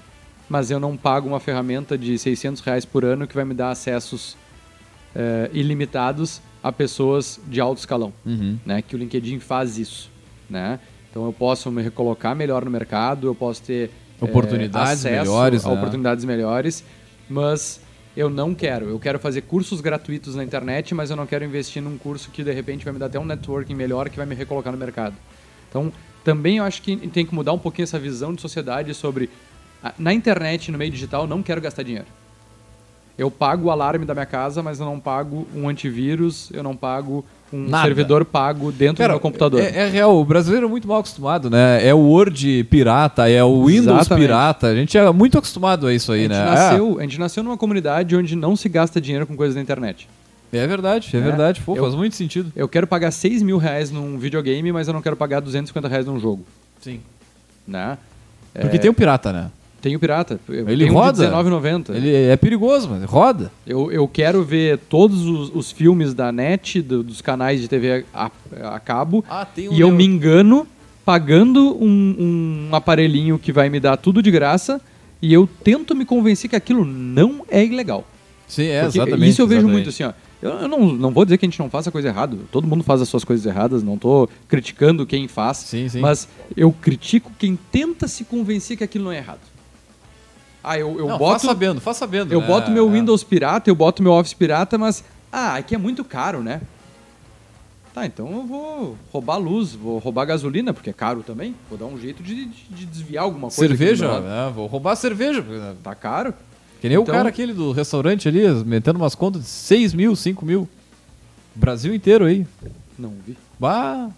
[0.49, 3.71] mas eu não pago uma ferramenta de 600 reais por ano que vai me dar
[3.71, 4.35] acessos
[5.15, 8.57] eh, ilimitados a pessoas de alto escalão Uhum.
[8.65, 8.81] né?
[8.81, 10.11] Que o LinkedIn faz isso,
[10.49, 10.79] né?
[11.09, 13.89] Então eu posso me recolocar melhor no mercado, eu posso ter
[14.21, 15.75] eh, Oportunidades acesso melhores, a né?
[15.75, 16.83] oportunidades melhores,
[17.29, 17.81] mas
[18.15, 18.89] eu não quero.
[18.89, 22.43] Eu quero fazer cursos gratuitos na internet, mas eu não quero investir num curso que
[22.43, 25.15] de repente vai me dar até um networking melhor que vai me recolocar no mercado.
[25.69, 25.91] Então
[26.23, 29.29] também eu acho que tem que mudar um pouquinho essa visão de sociedade sobre
[29.97, 32.07] na internet, no meio digital, não quero gastar dinheiro.
[33.17, 36.75] Eu pago o alarme da minha casa, mas eu não pago um antivírus, eu não
[36.75, 37.83] pago um Nada.
[37.85, 39.59] servidor pago dentro Cara, do meu computador.
[39.61, 41.85] É, é real, o brasileiro é muito mal acostumado, né?
[41.85, 44.25] É o Word pirata, é o Windows Exatamente.
[44.27, 44.67] pirata.
[44.67, 46.45] A gente é muito acostumado a isso a, aí, gente né?
[46.45, 50.07] nasceu, a gente nasceu numa comunidade onde não se gasta dinheiro com coisas da internet.
[50.51, 51.21] É, é verdade, é, É.
[51.21, 51.61] verdade.
[51.61, 52.51] Pô, Eu- faz muito sentido.
[52.55, 56.05] Eu quero pagar 6 mil reais num videogame, mas eu não quero pagar 250 reais
[56.05, 56.43] num jogo.
[56.81, 56.99] Sim.
[57.67, 57.97] Né?
[58.53, 59.51] Porque tem o pirata, né?
[59.81, 60.39] Tem o pirata.
[60.49, 61.25] Ele um roda?
[61.27, 61.95] de R$19,90.
[61.95, 63.51] Ele é perigoso, mas roda.
[63.65, 68.05] Eu, eu quero ver todos os, os filmes da net, do- dos canais de TV
[68.13, 68.29] a,
[68.73, 70.67] a cabo, Ah, tem e eu me engano
[71.05, 74.79] pagando um, um aparelhinho que vai me dar tudo de graça
[75.21, 78.05] e eu tento me convencer que aquilo não é ilegal.
[78.47, 79.29] Sim, é, Porque exatamente.
[79.29, 79.73] Isso eu vejo exatamente.
[79.85, 80.13] muito assim, ó.
[80.41, 82.37] Eu, eu não, não vou dizer que a gente não faça coisa errada.
[82.51, 85.57] Todo mundo faz as suas coisas erradas, não tô criticando quem faz.
[85.57, 85.99] Sim, sim.
[85.99, 89.39] Mas eu critico quem tenta se convencer que aquilo não é errado.
[90.63, 91.31] Ah, eu, eu Não, boto.
[91.31, 92.33] faz sabendo, faz sabendo.
[92.33, 92.47] Eu né?
[92.47, 92.91] boto meu É.
[92.91, 95.03] Windows pirata, eu boto meu Office pirata, mas.
[95.31, 96.61] Ah, aqui é muito caro, né?
[97.93, 101.55] Tá, então eu vou roubar luz, vou roubar gasolina, porque é caro também.
[101.69, 103.55] Vou dar um jeito de, de- de desviar alguma coisa.
[103.67, 104.51] Cerveja, né?
[104.53, 105.41] Vou roubar cerveja.
[105.41, 106.33] porque, Tá caro?
[106.81, 110.15] Que nem Então- o cara aquele do restaurante ali, metendo umas contas de 6 mil,
[110.15, 110.67] 5 mil.
[111.55, 112.45] Brasil inteiro aí.
[112.97, 113.35] Não vi.
[113.59, 114.09] Bah.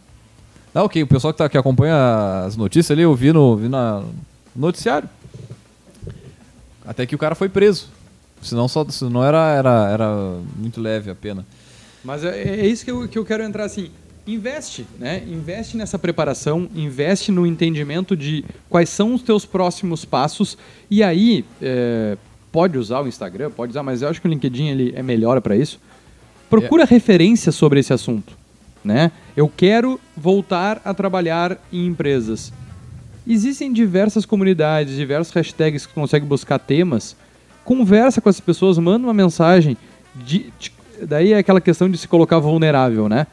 [0.74, 3.68] Não, ok, o pessoal que, tá, que acompanha as notícias ali, eu vi no, vi
[3.70, 4.12] na, no
[4.56, 5.10] noticiário.
[6.92, 7.88] Até que o cara foi preso.
[8.42, 11.46] Senão, só, senão era, era, era muito leve a pena.
[12.04, 13.90] Mas é, é isso que eu, que eu quero entrar assim.
[14.28, 15.24] Investe, né?
[15.26, 20.58] Investe nessa preparação, investe no entendimento de quais são os teus próximos passos.
[20.90, 22.18] E aí, é,
[22.52, 25.40] pode usar o Instagram, pode usar, mas eu acho que o LinkedIn ele é melhor
[25.40, 25.80] para isso.
[26.50, 28.38] Procura referências sobre esse assunto,
[28.84, 29.14] né?
[29.34, 32.52] Eu quero voltar a trabalhar em empresas.
[33.28, 37.16] Existem diversas comunidades, diversos hashtags que consegue buscar temas.
[37.64, 39.78] Conversa com essas pessoas, manda uma mensagem.
[40.14, 40.74] de- de-
[41.08, 43.26] daí é aquela questão de se colocar vulnerável, né?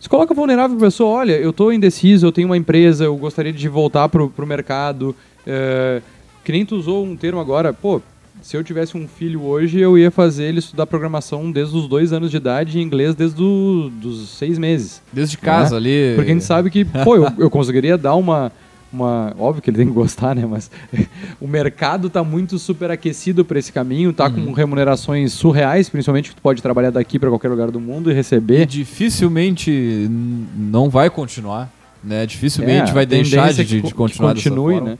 [0.00, 3.68] Se coloca vulnerável pessoa, olha, eu estou indeciso, eu tenho uma empresa, eu gostaria de
[3.68, 5.14] voltar pro, pro mercado.
[5.46, 6.00] é,
[6.42, 8.00] que nem tu usou um termo agora, pô,
[8.40, 12.10] se eu tivesse um filho hoje, eu ia fazer ele estudar programação desde os dois
[12.12, 15.02] anos de idade e inglês desde do, dos seis meses.
[15.12, 15.76] Desde casa Né?
[15.76, 16.12] ali.
[16.16, 18.50] Porque a gente sabe que, pô, eu, eu conseguiria dar uma,
[18.94, 19.34] uma.
[19.38, 20.46] Óbvio que ele tem que gostar, né?
[20.46, 20.70] Mas
[21.40, 26.42] o mercado tá muito superaquecido para esse caminho, tá com remunerações surreais, principalmente que tu
[26.42, 28.64] pode trabalhar daqui para qualquer lugar do mundo e E receber.
[28.66, 31.70] dificilmente n- não vai continuar.
[32.02, 32.26] Né?
[32.26, 34.98] Dificilmente É, vai deixar de, é de co- continuar que continue, né?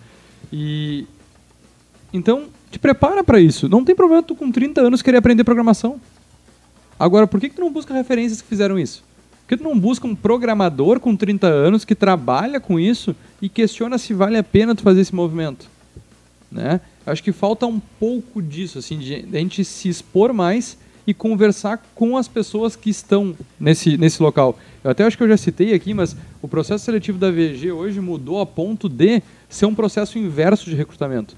[0.52, 1.06] E
[2.12, 3.68] então te prepara para isso.
[3.68, 6.00] Não tem problema tu com 30 anos querer aprender programação.
[6.98, 9.02] Agora, por que, que tu não busca referências que fizeram isso?
[9.44, 13.48] Por que tu não busca um programador com 30 anos que trabalha com isso e
[13.48, 15.68] questiona se vale a pena tu fazer esse movimento?
[16.50, 16.80] Né?
[17.06, 21.84] Acho que falta um pouco disso, assim, de a gente se expor mais e conversar
[21.94, 24.58] com as pessoas que estão nesse, nesse local.
[24.82, 28.00] Eu até acho que eu já citei aqui, mas o processo seletivo da VG hoje
[28.00, 31.36] mudou a ponto de ser um processo inverso de recrutamento.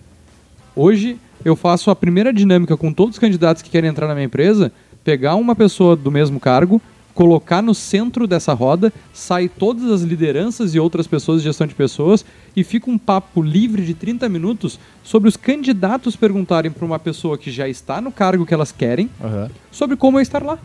[0.77, 4.27] Hoje eu faço a primeira dinâmica com todos os candidatos que querem entrar na minha
[4.27, 4.71] empresa,
[5.03, 6.81] pegar uma pessoa do mesmo cargo,
[7.17, 11.75] colocar no centro dessa roda, sai todas as lideranças e outras pessoas de gestão de
[11.75, 12.23] pessoas
[12.55, 17.39] e fica um papo livre de 30 minutos sobre os candidatos perguntarem para uma pessoa
[17.39, 19.51] que já está no cargo que elas querem Aham.
[19.73, 20.59] sobre como é estar lá.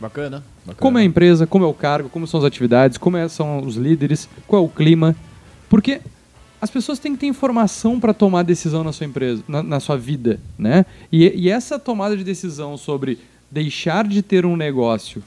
[0.00, 0.42] Bacana.
[0.66, 0.76] bacana.
[0.80, 3.60] Como é a empresa, como é o cargo, como são as atividades, como é- são
[3.60, 5.14] os líderes, qual é o clima.
[5.68, 6.00] Porque
[6.60, 9.96] as pessoas têm que ter informação para tomar decisão na sua empresa, na, na sua
[9.96, 10.84] vida, né?
[11.12, 15.22] E, e, essa tomada de decisão sobre deixar de ter um negócio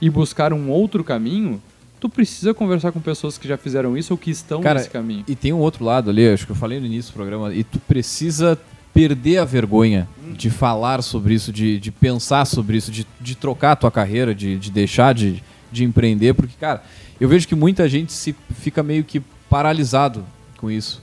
[0.00, 1.60] e buscar um outro caminho,
[2.00, 5.24] tu precisa conversar com pessoas que já fizeram isso ou que estão Cara, nesse caminho.
[5.26, 7.64] E tem um outro lado ali, acho que eu falei no início do programa, e
[7.64, 8.58] tu precisa
[8.94, 10.32] perder a vergonha hum.
[10.32, 14.34] de falar sobre isso, de, de pensar sobre isso, de, de trocar a tua carreira,
[14.34, 16.82] de, de deixar de, de empreender, porque, cara,
[17.20, 20.24] eu vejo que muita gente se fica meio que paralisado
[20.56, 21.02] com isso.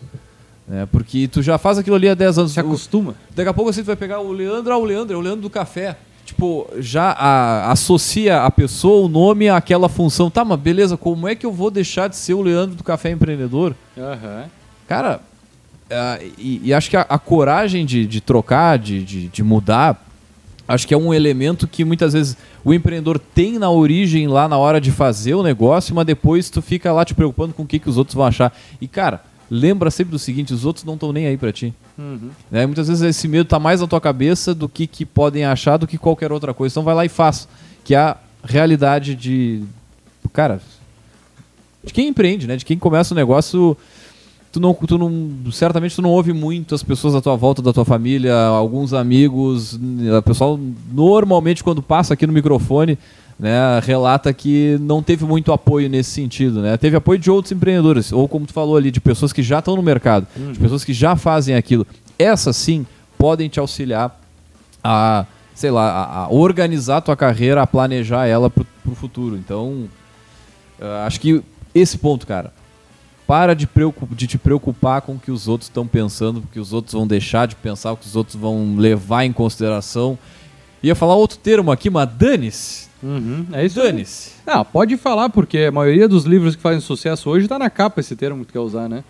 [0.68, 0.88] Né?
[0.92, 2.52] Porque tu já faz aquilo ali há 10 anos.
[2.54, 3.16] Se acostuma.
[3.36, 5.42] Daqui a pouco assim, tu vai pegar o Leandro, ah, o Leandro, é o Leandro
[5.42, 5.98] do café.
[6.26, 10.30] Tipo, já a, associa a pessoa, o nome àquela função.
[10.30, 13.12] Tá, mas beleza, como é que eu vou deixar de ser o Leandro do café
[13.12, 13.76] empreendedor?
[13.96, 14.44] Uhum.
[14.88, 15.22] Cara,
[15.92, 20.04] uh, e, e, acho que a, a coragem de, de trocar, de, de, de mudar,
[20.68, 24.58] acho que é um elemento que muitas vezes o empreendedor tem na origem lá na
[24.58, 27.78] hora de fazer o negócio, mas depois tu fica lá te preocupando com o que,
[27.78, 28.52] que os outros vão achar.
[28.82, 31.74] E cara, lembra sempre do seguinte, os outros não estão nem aí para ti.
[31.98, 32.30] Uhum.
[32.50, 32.66] Né?
[32.66, 35.88] Muitas vezes esse medo tá mais na tua cabeça do que, que podem achar do
[35.88, 36.74] que qualquer outra coisa.
[36.74, 37.48] Então vai lá e faz.
[37.84, 39.64] Que é a realidade de.
[40.34, 40.60] Cara,
[41.84, 42.58] de quem empreende, né?
[42.58, 43.78] De quem começa o negócio
[44.56, 47.74] tu não, tu não, certamente tu não ouve muito as pessoas à tua volta, da
[47.74, 50.58] tua família, alguns amigos, o pessoal
[50.94, 52.98] normalmente quando passa aqui no microfone,
[53.38, 56.78] né, relata que não teve muito apoio nesse sentido, né?
[56.78, 59.76] Teve apoio de outros empreendedores, ou como tu falou ali, de pessoas que já estão
[59.76, 60.54] no mercado, uhum.
[60.54, 61.86] de pessoas que já fazem aquilo.
[62.18, 62.86] Essas sim
[63.18, 64.20] podem te auxiliar
[64.84, 69.36] a, sei lá, a, a organizar a tua carreira, a planejar ela para o futuro.
[69.36, 69.90] Então,
[71.06, 71.44] acho que
[71.74, 72.54] esse ponto, cara,
[73.28, 73.68] para de,
[74.12, 77.48] de, te preocupar com o que os outros estão pensando, porque os outros vão deixar
[77.48, 80.18] de pensar, o que os outros vão levar em consideração.
[80.84, 82.85] Ia falar outro termo aqui, mas dane-se.
[83.04, 84.32] Uhum, é isso dane-se.
[84.46, 88.00] Ah, pode falar, porque a maioria dos livros que fazem sucesso hoje está na capa
[88.00, 89.04] esse termo que tu quer usar, né?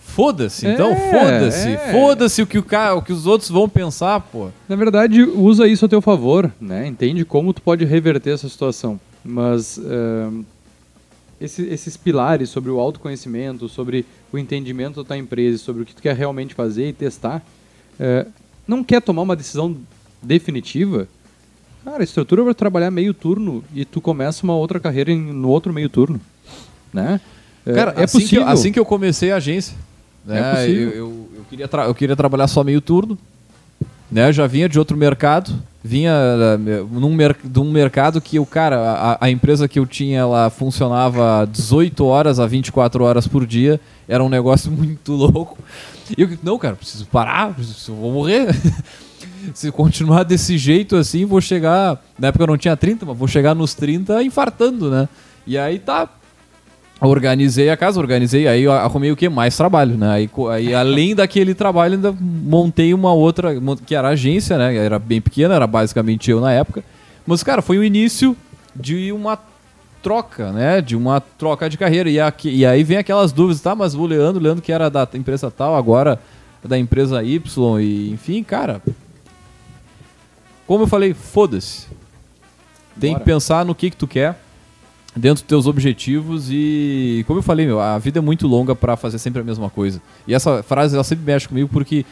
[0.00, 1.68] Foda-se, então é, foda-se.
[1.68, 1.92] É.
[1.92, 4.48] Foda-se o que o cara, o que os outros vão pensar, pô.
[4.68, 6.86] Na verdade, usa isso a teu favor, né?
[6.86, 9.00] Entende como tu pode reverter essa situação.
[9.24, 10.44] Mas uh,
[11.40, 15.94] esse, esses pilares sobre o autoconhecimento, sobre o entendimento da tua empresa, sobre o que
[15.94, 17.42] tu quer realmente fazer e testar,
[17.98, 18.26] é,
[18.66, 19.76] não quer tomar uma decisão
[20.22, 21.08] definitiva,
[21.84, 25.72] cara, estrutura para trabalhar meio turno e tu começa uma outra carreira em, no outro
[25.72, 26.20] meio turno,
[26.92, 27.20] né?
[27.64, 28.44] É, cara, é assim possível.
[28.44, 29.76] Que, assim que eu comecei a agência,
[30.24, 30.88] né, é possível.
[30.90, 33.18] Eu, eu, eu queria eu queria trabalhar só meio turno,
[34.10, 34.28] né?
[34.28, 38.46] Eu já vinha de outro mercado, vinha uh, num mer de um mercado que o
[38.46, 43.46] cara, a, a, empresa que eu tinha, ela funcionava 18 horas a 24 horas por
[43.46, 45.58] dia, era um negócio muito louco.
[46.16, 48.48] E eu, não, cara, preciso parar, preciso, vou morrer.
[49.54, 52.02] Se continuar desse jeito assim, vou chegar.
[52.18, 55.08] Na época eu não tinha 30, mas vou chegar nos 30 infartando, né?
[55.46, 56.08] E aí tá,
[57.00, 59.28] organizei a casa, organizei, aí arrumei o que?
[59.28, 60.10] Mais trabalho, né?
[60.10, 64.76] Aí, aí além daquele trabalho, ainda montei uma outra, que era agência, né?
[64.76, 66.84] Era bem pequena, era basicamente eu na época.
[67.26, 68.36] Mas, cara, foi o início
[68.74, 69.38] de uma
[70.02, 70.80] troca, né?
[70.80, 72.08] De uma troca de carreira.
[72.08, 73.74] E, aqui, e aí vem aquelas dúvidas, tá?
[73.74, 76.18] Mas o Leandro, o Leandro que era da empresa tal, agora
[76.64, 78.80] é da empresa Y, e enfim, cara.
[80.72, 81.86] Como eu falei, foda-se.
[82.98, 83.20] Tem Bora.
[83.20, 84.40] que pensar no que, que tu quer
[85.14, 88.96] dentro dos teus objetivos e como eu falei, meu, a vida é muito longa para
[88.96, 90.00] fazer sempre a mesma coisa.
[90.26, 92.04] E essa frase ela sempre mexe comigo porque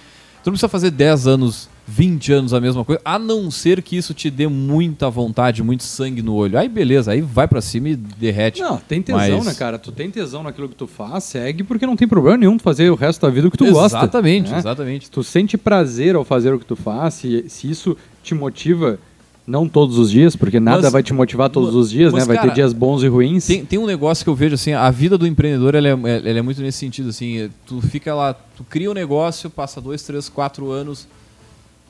[0.44, 3.96] tu não precisa fazer 10 anos, 20 anos a mesma coisa, a não ser que
[3.96, 6.58] isso te dê muita vontade, muito sangue no olho.
[6.58, 8.60] Aí beleza, aí vai para cima e derrete.
[8.60, 9.46] Não, tem tesão, Mas...
[9.46, 9.78] né, cara?
[9.78, 12.90] Tu tem tesão naquilo que tu faz, segue porque não tem problema nenhum tu fazer
[12.90, 13.98] o resto da vida o que tu exatamente, gosta.
[13.98, 14.58] Exatamente, né?
[14.58, 15.10] exatamente.
[15.10, 18.98] Tu sente prazer ao fazer o que tu faz, se, se isso te motiva
[19.46, 22.26] não todos os dias, porque nada mas, vai te motivar todos os dias, mas, né?
[22.28, 23.46] Vai cara, ter dias bons e ruins.
[23.46, 26.38] Tem, tem um negócio que eu vejo assim, a vida do empreendedor ela é, ela
[26.38, 30.28] é muito nesse sentido, assim, tu fica lá, tu cria um negócio, passa dois, três,
[30.28, 31.08] quatro anos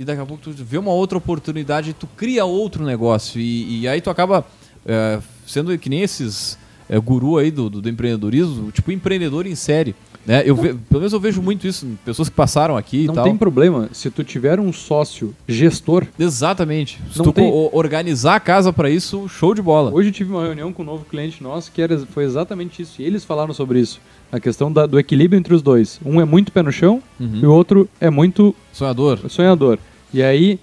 [0.01, 3.87] e daqui a pouco tu vê uma outra oportunidade, tu cria outro negócio e, e
[3.87, 4.47] aí tu acaba
[4.87, 6.59] é, sendo que nem esses
[6.89, 9.95] é, guru aí do, do, do empreendedorismo, tipo empreendedor em série.
[10.25, 10.43] Né?
[10.45, 13.17] Eu ve, pelo menos eu vejo muito isso, pessoas que passaram aqui não e tal.
[13.17, 16.07] Não tem problema se tu tiver um sócio gestor.
[16.19, 16.99] Exatamente.
[17.13, 17.51] Se tu tem...
[17.73, 19.93] organizar a casa para isso, show de bola.
[19.93, 23.03] Hoje eu tive uma reunião com um novo cliente nosso que era, foi exatamente isso.
[23.03, 24.01] E eles falaram sobre isso.
[24.33, 26.01] A questão da, do equilíbrio entre os dois.
[26.05, 27.41] Um é muito pé no chão uhum.
[27.43, 28.55] e o outro é muito...
[28.73, 29.19] Sonhador.
[29.29, 29.79] Sonhador.
[30.13, 30.59] E aí,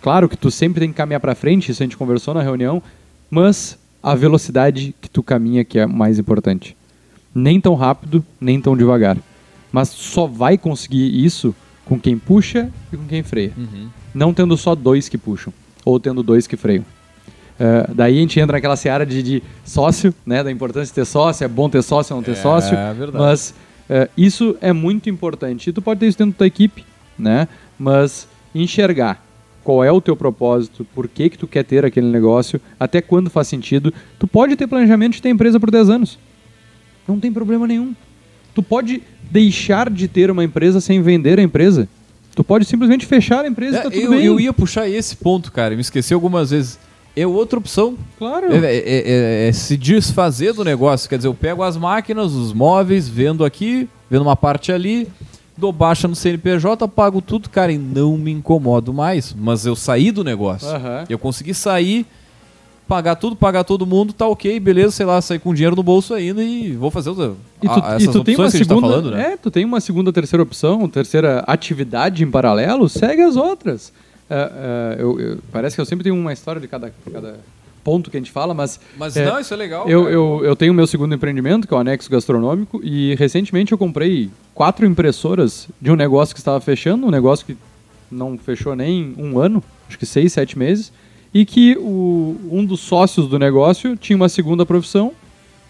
[0.00, 2.82] claro que tu sempre tem que caminhar para frente, isso a gente conversou na reunião,
[3.30, 6.76] mas a velocidade que tu caminha que é mais importante
[7.34, 9.16] nem tão rápido, nem tão devagar.
[9.72, 11.54] Mas só vai conseguir isso
[11.84, 13.52] com quem puxa e com quem freia.
[13.56, 13.88] Uhum.
[14.14, 15.52] Não tendo só dois que puxam,
[15.84, 16.84] ou tendo dois que freiam.
[17.54, 20.42] Uh, daí a gente entra naquela seara de, de, sócio, né?
[20.42, 22.76] Da importância de ter sócio, é bom ter sócio ou não ter é, sócio.
[22.76, 23.24] É verdade.
[23.24, 23.54] Mas
[23.88, 25.68] É, isso é muito importante.
[25.68, 26.84] E tu pode ter isso dentro da tua equipe,
[27.18, 27.48] né?
[27.78, 29.22] Mas enxergar
[29.62, 33.30] qual é o teu propósito, por que que tu quer ter aquele negócio, até quando
[33.30, 33.92] faz sentido.
[34.18, 36.18] Tu pode ter planejamento de ter empresa por 10 anos.
[37.08, 37.94] Não tem problema nenhum.
[38.54, 41.88] Tu pode deixar de ter uma empresa sem vender a empresa.
[42.36, 44.24] Tu pode simplesmente fechar a empresa e tá É, tudo eu, bem.
[44.24, 45.74] eu ia puxar esse ponto, cara.
[45.74, 46.78] Me esqueci algumas vezes.
[47.16, 47.96] É outra opção.
[48.18, 48.52] Claro.
[48.52, 51.08] É, é- é- é se desfazer do negócio.
[51.08, 55.06] Quer dizer, eu pego as máquinas, os móveis, vendo aqui, vendo uma parte ali,
[55.56, 59.34] dou baixa no CNPJ, pago tudo, cara, e não me incomodo mais.
[59.38, 60.68] Mas eu saí do negócio.
[60.68, 61.04] Aham.
[61.08, 62.04] Eu consegui sair,
[62.88, 66.12] pagar tudo, pagar todo mundo, tá ok, beleza, sei lá, sair com dinheiro no bolso
[66.12, 69.10] ainda e vou fazer os, E tu, a- e tu tem uma tá segunda, falando,
[69.12, 69.32] né?
[69.32, 73.92] é, tu tem uma segunda, terceira opção, terceira atividade em paralelo, segue as outras.
[74.28, 77.38] É, é, eu- eu- parece que eu sempre tenho uma história de cada, cada
[77.84, 79.88] ponto que a gente fala, mas Mas é, não, isso é legal.
[79.88, 80.14] eu, cara.
[80.14, 83.78] eu, eu tenho o meu segundo empreendimento, que é o Anexo Gastronômico, e recentemente eu
[83.78, 87.56] comprei quatro impressoras de um negócio que estava fechando, um negócio que
[88.10, 90.92] não fechou nem um ano, acho que seis, sete meses,
[91.32, 95.12] e que o, um dos sócios do negócio tinha uma segunda profissão,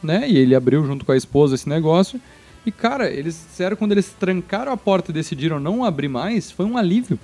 [0.02, 0.28] né?
[0.28, 2.20] E ele abriu junto com a esposa esse negócio.
[2.66, 6.66] E, cara, eles disseram quando eles trancaram a porta e decidiram não abrir mais, foi
[6.66, 7.18] um alívio.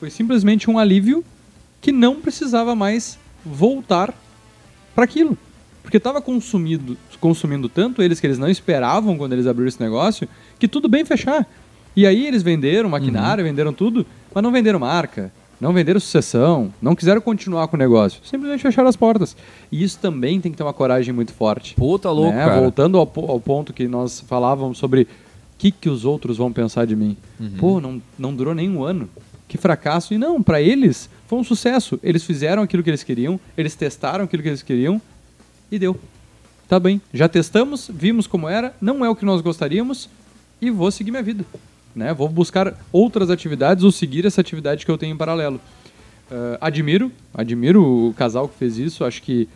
[0.00, 1.24] Foi simplesmente um alívio
[1.82, 4.14] que não precisava mais voltar
[4.94, 5.36] para aquilo.
[5.82, 10.28] Porque estava consumido, consumindo tanto eles que eles não esperavam quando eles abriram esse negócio,
[10.58, 11.46] que tudo bem fechar.
[11.94, 16.94] E aí eles venderam maquinário, venderam tudo, mas não venderam marca, não venderam sucessão, não
[16.94, 18.20] quiseram continuar com o negócio.
[18.24, 19.36] Simplesmente fecharam as portas.
[19.70, 21.74] E isso também tem que ter uma coragem muito forte.
[21.74, 22.60] Pô, tá louco, né?
[22.60, 25.06] Voltando ao, ao ponto que nós falávamos sobre o
[25.58, 27.16] que, que os outros vão pensar de mim.
[27.38, 27.52] Uhum.
[27.58, 29.10] Pô, não, não durou nem um ano.
[29.46, 30.14] Que fracasso.
[30.14, 31.98] E não, para eles foi um sucesso.
[32.02, 35.00] Eles fizeram aquilo que eles queriam, eles testaram aquilo que eles queriam
[35.70, 35.98] e deu.
[36.68, 40.10] Tá bem, já testamos, vimos como era, não é o que nós gostaríamos
[40.60, 41.42] e vou seguir minha vida.
[41.96, 42.12] Né?
[42.12, 45.58] Vou buscar outras atividades ou seguir essa atividade que eu tenho em paralelo.
[46.30, 49.02] Ah, admiro, admiro o casal que fez isso.
[49.02, 49.48] Acho que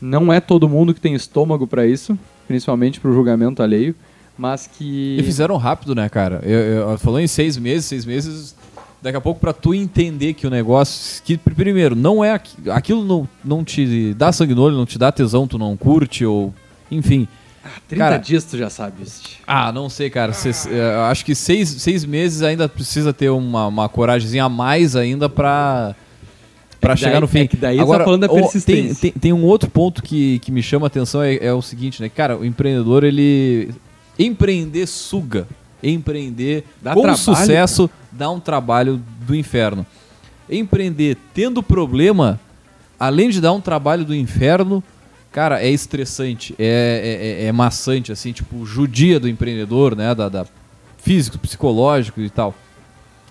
[0.00, 3.96] não é todo mundo que tem estômago para isso, principalmente para o julgamento alheio,
[4.38, 6.40] mas que E fizeram rápido, né, cara?
[6.44, 6.58] Eu,
[6.92, 8.54] eu- falou em seis meses, seis meses.
[9.02, 11.22] Daqui a pouco, pra tu entender que o negócio.
[11.24, 12.32] Que, pr- primeiro, não é.
[12.32, 15.76] aqui- Aquilo não, não te dá sangue no olho, não te dá tesão, tu não
[15.76, 16.52] curte, ou.
[16.90, 17.26] Enfim.
[17.88, 19.22] 30 cara- dias tu já sabe isso.
[19.46, 20.32] Ah, não sei, cara.
[20.32, 24.96] Cês- eh, acho que seis, seis meses ainda precisa ter uma, uma coragemzinha a mais
[24.96, 25.94] ainda pra.
[26.80, 27.40] Pra É chegar daí- no fim.
[27.40, 28.96] é que daí tá falando da o- tem, persistência.
[29.00, 32.00] tem, tem um outro ponto que, que me chama a atenção, é, é o seguinte,
[32.02, 32.08] né?
[32.08, 33.70] Cara, o empreendedor, ele.
[34.18, 35.46] Empreender suga.
[35.82, 39.86] Empreender Dá com trabalho, sucesso dá um trabalho do inferno.
[40.48, 42.38] Empreender tendo problema,
[42.98, 44.82] além de dar um trabalho do inferno,
[45.30, 50.14] cara, é estressante, é, é, é- é maçante, assim, tipo, judia do empreendedor, né?
[50.14, 50.46] Da, da
[50.98, 52.54] físico, psicológico e tal.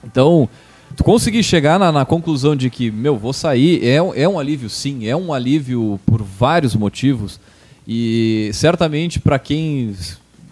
[0.04, 0.47] Então,
[0.95, 4.70] tu conseguir chegar na, na conclusão de que, meu, vou sair, é, é um alívio,
[4.70, 7.39] sim, é um alívio por vários motivos.
[7.88, 9.95] E certamente para quem.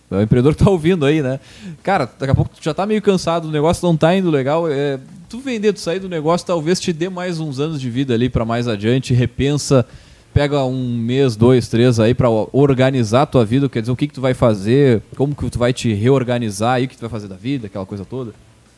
[0.10, 1.40] O empreendedor que tá ouvindo aí, né?
[1.84, 4.70] Cara, daqui a pouco tu já tá meio cansado, o negócio não tá indo legal.
[4.70, 8.14] É, tu vender, tu sair do negócio, talvez te dê mais uns anos de vida
[8.14, 9.86] ali para mais adiante, repensa,
[10.34, 14.08] pega um mês, dois, três aí para organizar a tua vida, quer dizer, o que,
[14.08, 17.10] que tu vai fazer, como que tu vai te reorganizar aí, o que tu vai
[17.10, 18.34] fazer da vida, aquela coisa toda.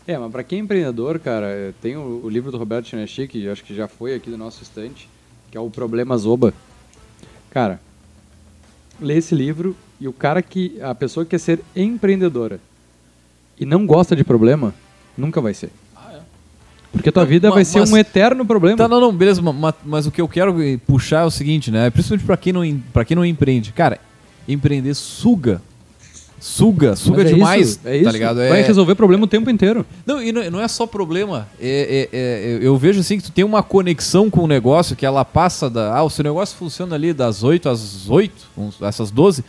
[0.08, 3.28] É, mas pra quem é empreendedor, cara, é, tem o, o livro do Roberto Chinesti,
[3.28, 5.08] que acho que já foi aqui do nosso estante,
[5.52, 6.52] que é o Problema Zoba.
[7.52, 7.80] Cara,
[9.02, 10.80] lê esse livro e o cara que.
[10.82, 12.60] A pessoa que quer ser empreendedora
[13.60, 14.74] e não gosta de problema,
[15.18, 15.70] nunca vai ser.
[16.92, 18.76] Porque tua vida Ma- vai ser mas- um eterno problema.
[18.78, 20.56] Tá, não, não, beleza, ma- ma- mas, o que eu quero
[20.88, 21.88] puxar é o seguinte, né?
[21.92, 23.72] Principalmente pra quem não, pra quem não empreende.
[23.72, 24.00] Cara,
[24.48, 25.62] empreender suga.
[26.40, 28.06] Suga, suga é demais, isso, é isso.
[28.06, 28.38] tá ligado?
[28.38, 29.86] Vai É- resolver problema o tempo inteiro.
[30.06, 31.48] Não, e não, não é só problema.
[31.60, 35.06] É, é- é- eu vejo assim que tu tem uma conexão com o negócio que
[35.06, 35.94] ela passa da.
[35.96, 39.44] Ah, o seu negócio funciona ali das 8 às 8, uns- essas 12.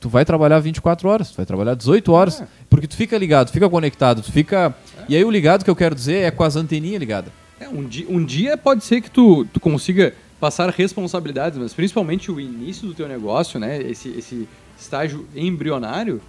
[0.00, 2.40] Tu vai trabalhar 24 horas, tu vai trabalhar 18 horas.
[2.40, 2.46] É.
[2.70, 4.74] Porque tu fica ligado, fica conectado, tu fica.
[5.08, 7.32] E aí o ligado que eu quero dizer é com as anteninhas ligadas.
[7.60, 12.30] É, um, dia, um dia pode ser que tu, tu consiga passar responsabilidades, mas principalmente
[12.30, 13.80] o início do teu negócio, né?
[13.82, 14.48] Esse, esse
[14.78, 16.20] estágio embrionário,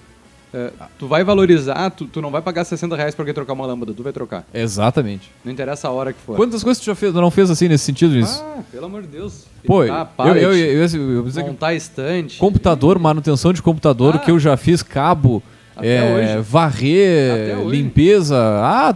[0.51, 3.67] é, tu vai valorizar, tu, tu não vai pagar 60 reais pra alguém trocar uma
[3.67, 4.43] lâmpada, tu vai trocar.
[4.51, 5.29] Exatamente.
[5.45, 6.35] Não interessa a hora que for.
[6.35, 8.39] Quantas coisas tu já fez, não fez assim nesse sentido, Vinícius?
[8.41, 9.45] Ah, pelo amor de Deus.
[9.63, 9.93] Pô, eu,
[10.25, 12.39] eu, eu, eu, eu, eu que montar estante.
[12.39, 14.17] computador, manutenção de computador, Ah.
[14.17, 15.43] o que eu já fiz, cabo,
[15.75, 16.49] Até é, hoje.
[16.49, 18.35] varrer, limpeza.
[18.39, 18.95] Ah,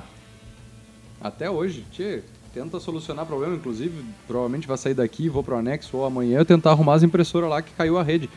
[1.23, 2.19] Até hoje, tchê,
[2.53, 6.71] tenta solucionar problema, inclusive, provavelmente vai sair daqui, vou pro anexo ou amanhã eu tentar
[6.71, 8.29] arrumar as impressoras lá que caiu a rede.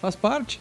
[0.00, 0.60] Faz parte.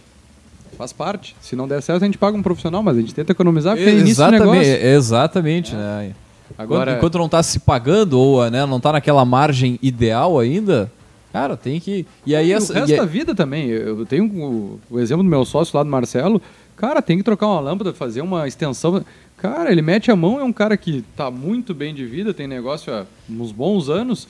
[0.77, 1.35] Faz parte.
[1.41, 3.89] Se não der certo, a gente paga um profissional, mas a gente tenta economizar porque
[3.89, 4.87] é início do Exatamente, negócio.
[4.87, 6.13] exatamente, né?
[6.57, 10.91] Agora, Enquanto, enquanto não tá se pagando ou né, não tá naquela margem ideal ainda,
[11.33, 12.05] cara, tem que.
[12.25, 12.71] E aí e essa.
[12.71, 13.67] o resto e é- da vida também.
[13.67, 16.41] Eu eu tenho o, o exemplo do meu sócio lá do Marcelo.
[16.75, 19.03] Cara, tem que trocar uma lâmpada, fazer uma extensão.
[19.47, 22.47] Cara, ele mete a mão, é um cara que tá muito bem de vida, tem
[22.47, 24.27] negócio há uns bons anos.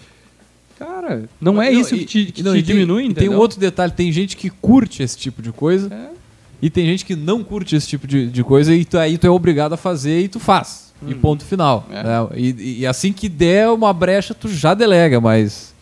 [0.77, 3.21] Cara, não é Não, isso e- que te, que não, te tem- diminui, entendeu?
[3.21, 6.09] Tem um outro detalhe: tem gente que curte esse tipo de coisa É.
[6.61, 9.25] e tem gente que não curte esse tipo de, de coisa e tu, aí tu
[9.25, 10.93] é obrigado a fazer e tu faz.
[11.05, 11.19] E Uhum.
[11.19, 11.85] ponto final.
[11.91, 12.03] É.
[12.03, 12.27] né?
[12.35, 15.73] E, e assim que der uma brecha, tu já delega, mas.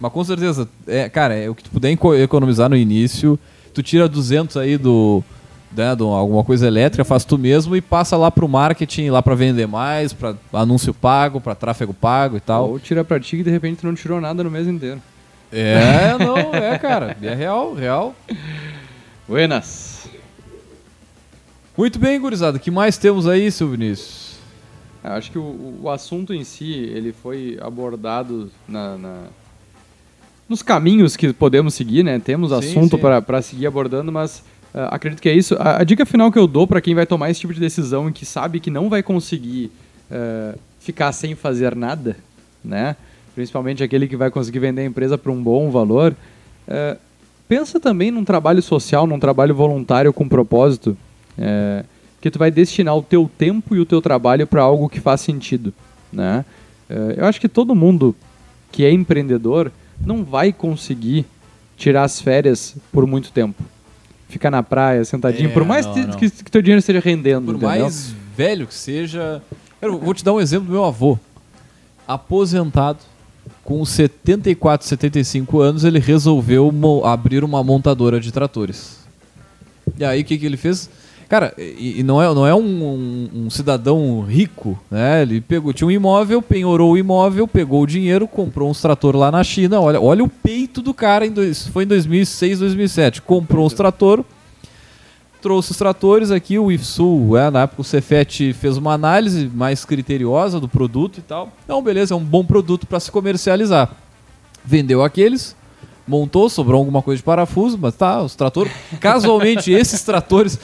[0.00, 1.90] Mas com certeza, é, cara, é o que tu puder
[2.22, 3.38] economizar no início,
[3.74, 5.22] tu tira 200 aí do.
[5.74, 9.34] Né, de alguma coisa elétrica, faz tu mesmo e passa lá pro marketing, lá pra
[9.34, 12.68] vender mais, pra anúncio pago, pra tráfego pago e tal.
[12.68, 15.00] Ou tira pra ti que de repente tu não tirou nada no mês inteiro.
[15.50, 17.16] É, não, é, cara.
[17.22, 18.14] É real, real.
[19.26, 20.06] Buenas.
[21.76, 22.58] Muito bem, gurizada.
[22.58, 24.36] O que mais temos aí, seu Vinícius?
[25.02, 29.22] Eu Acho que o, o assunto em si, ele foi abordado na, na-
[30.48, 32.18] nos caminhos que podemos seguir, né?
[32.18, 34.42] Temos Sim, assunto para seguir abordando, mas
[34.74, 35.54] ah, acredito que é isso.
[35.58, 38.08] A, a dica final que eu dou para quem vai tomar esse tipo de decisão
[38.08, 39.70] e que sabe que não vai conseguir
[40.10, 42.16] ah, ficar sem fazer nada,
[42.64, 42.96] né?
[43.34, 46.14] Principalmente aquele que vai conseguir vender a empresa por um bom valor,
[46.68, 46.96] ah,
[47.48, 50.96] pensa também num trabalho social, num trabalho voluntário com propósito,
[51.36, 51.84] é,
[52.20, 55.20] que tu vai destinar o teu tempo e o teu trabalho para algo que faz
[55.20, 55.72] sentido,
[56.12, 56.44] né?
[57.16, 58.14] Eu acho que todo mundo
[58.70, 59.72] que é empreendedor
[60.04, 61.24] não vai conseguir
[61.74, 63.62] tirar as férias por muito tempo.
[64.32, 66.16] Ficar na praia, sentadinho, É, por mais não, que, não.
[66.16, 67.68] que, que teu dinheiro esteja rendendo, Por entendeu?
[67.68, 69.42] mais velho que seja.
[69.80, 71.18] Eu vou te dar um exemplo do meu avô.
[72.08, 72.98] Aposentado,
[73.62, 76.72] com 74, 75 anos, ele resolveu
[77.04, 78.98] abrir uma montadora de tratores.
[79.98, 80.88] E aí o que, que ele fez?
[81.32, 85.22] Cara, e, e não é, não é um, um- um cidadão rico, né?
[85.22, 89.30] Ele pegou, tinha um imóvel, penhorou o imóvel, pegou o dinheiro, comprou uns trator lá
[89.30, 89.80] na China.
[89.80, 93.22] Olha, olha o peito do cara, em dois, foi em 2006, 2007.
[93.22, 94.22] Comprou uns trator,
[95.40, 99.86] trouxe os tratores aqui, o IFSU, é, na época o Cefet fez uma análise mais
[99.86, 101.50] criteriosa do produto e tal.
[101.64, 103.90] Então, beleza, é um bom produto para se comercializar.
[104.62, 105.56] Vendeu aqueles,
[106.06, 108.70] montou, sobrou alguma coisa de parafuso, mas tá, os tratores.
[109.00, 110.58] Casualmente, esses tratores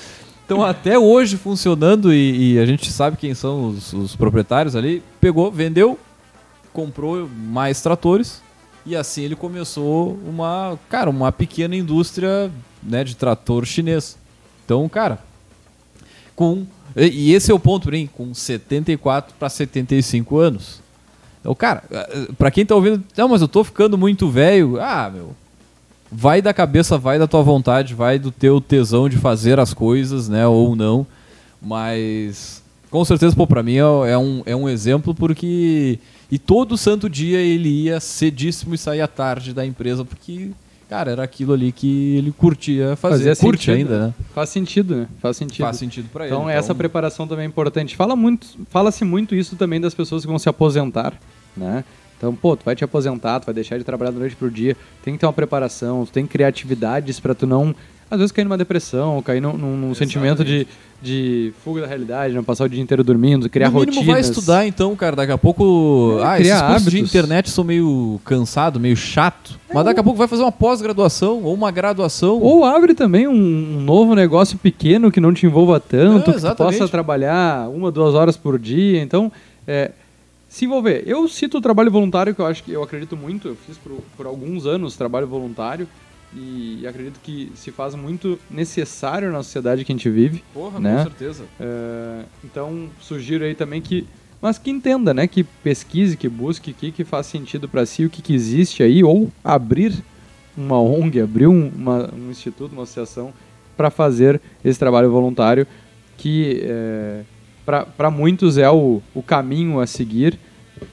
[0.49, 5.03] estão até hoje funcionando e, e a gente sabe quem são os, os proprietários ali.
[5.21, 5.99] Pegou, vendeu,
[6.73, 8.41] comprou mais tratores
[8.87, 12.51] e assim ele começou uma, cara, uma pequena indústria
[12.83, 14.17] né, de trator chinês.
[14.65, 15.19] Então, cara,
[16.35, 20.81] com e esse é o ponto, hein, com 74 para 75 anos.
[21.41, 21.85] Então, cara,
[22.39, 24.81] pra quem tá ouvindo, não, mas eu tô ficando muito velho.
[24.81, 25.37] Ah, meu,
[26.11, 30.29] vai da cabeça, vai da tua vontade, vai do teu tesão de fazer as coisas,
[30.29, 31.07] né, ou não.
[31.61, 35.99] Mas com certeza, pô, pra mim é, é um, é um exemplo porque
[36.31, 40.51] e todo santo dia ele ia cedíssimo e saía tarde da empresa porque
[40.89, 44.15] cara, era aquilo ali que ele curtia fazer, Fazia curte sentido, ainda, né?
[44.35, 45.09] Faz sentido, né?
[45.21, 45.65] Faz sentido.
[45.65, 46.35] Faz sentido pra ele.
[46.35, 47.95] Então, essa preparação também é importante.
[47.95, 51.13] Fala muito, fala-se muito isso também das pessoas que vão se aposentar,
[51.55, 51.85] né?
[52.19, 54.77] Então, pô, tu vai te aposentar, tu vai deixar de trabalhar da noite pro dia,
[55.05, 57.73] tem que ter uma preparação, tu tem que criar atividades para tu não,
[58.11, 60.66] às vezes, cair numa depressão, cair num, num- num sentimento de,
[61.01, 64.12] de fuga da realidade, não passar o dia inteiro dormindo, criar no mínimo rotinas.
[64.12, 65.14] vai estudar então, cara.
[65.14, 66.16] Daqui a pouco.
[66.21, 67.09] É, ah, criar esses cursos de hábitos.
[67.14, 69.61] internet são meio cansado, meio chato.
[69.73, 72.41] mas daqui a pouco vai fazer uma pós-graduação ou uma graduação.
[72.41, 76.55] Ou abre também um, novo negócio pequeno que não te envolva tanto, É, que tu
[76.57, 79.01] possa trabalhar uma, duas horas por dia.
[79.03, 79.31] Então,
[79.66, 79.91] é,
[80.49, 81.03] se envolver.
[81.07, 83.49] Eu cito o trabalho voluntário, que eu acho que eu acredito muito.
[83.49, 85.87] Eu fiz por, por alguns anos trabalho voluntário
[86.35, 90.43] e acredito que se faz muito necessário na sociedade que a gente vive.
[90.53, 90.97] Porra, né?
[90.97, 91.45] com certeza.
[91.61, 94.07] É, então, sugiro aí também que.
[94.41, 95.27] Mas que entenda, né?
[95.27, 98.83] Que pesquise, que busque o que, que faz sentido para si, o que, que existe
[98.85, 99.93] aí, ou abrir
[100.57, 103.33] uma ONG, abrir um, uma- um instituto, uma associação,
[103.77, 105.67] para fazer esse trabalho voluntário,
[106.17, 107.23] que é,
[107.97, 110.39] para muitos é o, o caminho a seguir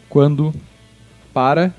[0.10, 0.54] quando
[1.34, 1.74] para,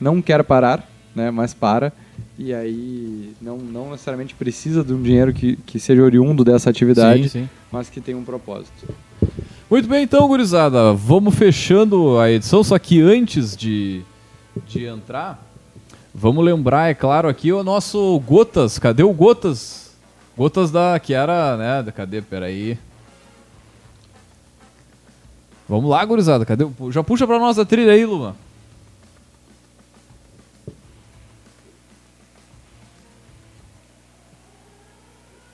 [0.00, 1.30] não quer parar, né?
[1.30, 1.92] Mas para.
[2.38, 7.24] E aí não, não necessariamente precisa de um dinheiro que, que seja oriundo dessa atividade
[7.24, 7.48] Sim, sim.
[7.70, 8.94] mas que tem um propósito.
[9.70, 10.92] Muito bem, então, gurizada.
[10.92, 12.64] Vamos fechando a edição.
[12.64, 14.02] Só que antes de,
[14.66, 15.46] de entrar,
[16.14, 18.78] vamos lembrar, é claro, aqui o nosso Gotas.
[18.78, 19.94] Cadê o Gotas?
[20.36, 20.98] Gotas da.
[20.98, 21.92] Que era, né?
[21.92, 22.20] Cadê?
[22.20, 22.78] Peraí.
[25.70, 26.44] Vamos lá, gurizada.
[26.44, 26.66] Cadê?
[26.90, 28.34] Já puxa pra nós a trilha aí, Luma.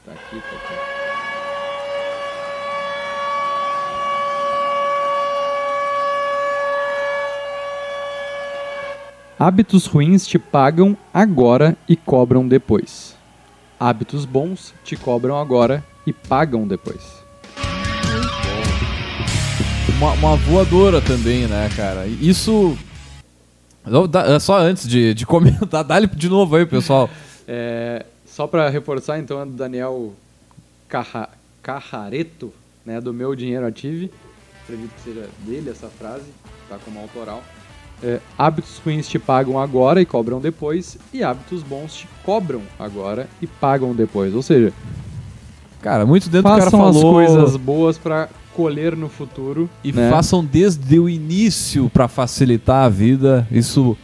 [0.06, 0.74] Tá aqui, tá aqui.
[9.38, 13.14] Hábitos ruins te pagam agora e cobram depois.
[13.78, 17.25] Hábitos bons te cobram agora e pagam depois.
[19.96, 22.06] Uma, uma voadora também, né, cara?
[22.06, 22.76] Isso.
[24.26, 27.08] É Só antes de, de comentar, dá-lhe de novo aí, pessoal.
[27.48, 30.12] É, só para reforçar, então, é do Daniel
[30.88, 31.28] Carra,
[31.62, 32.52] Carrareto,
[32.84, 34.10] né, do Meu Dinheiro Ative.
[34.64, 36.24] Acredito que seja dele essa frase,
[36.68, 37.40] tá como autoral.
[38.02, 43.28] É, hábitos ruins te pagam agora e cobram depois, e hábitos bons te cobram agora
[43.40, 44.34] e pagam depois.
[44.34, 44.72] Ou seja,
[45.80, 47.12] Cara, muito dentro do cara façam as falou.
[47.12, 49.68] coisas boas para colher no futuro.
[49.84, 50.10] E né?
[50.10, 53.46] façam desde o início pra facilitar a vida.
[53.52, 53.96] Isso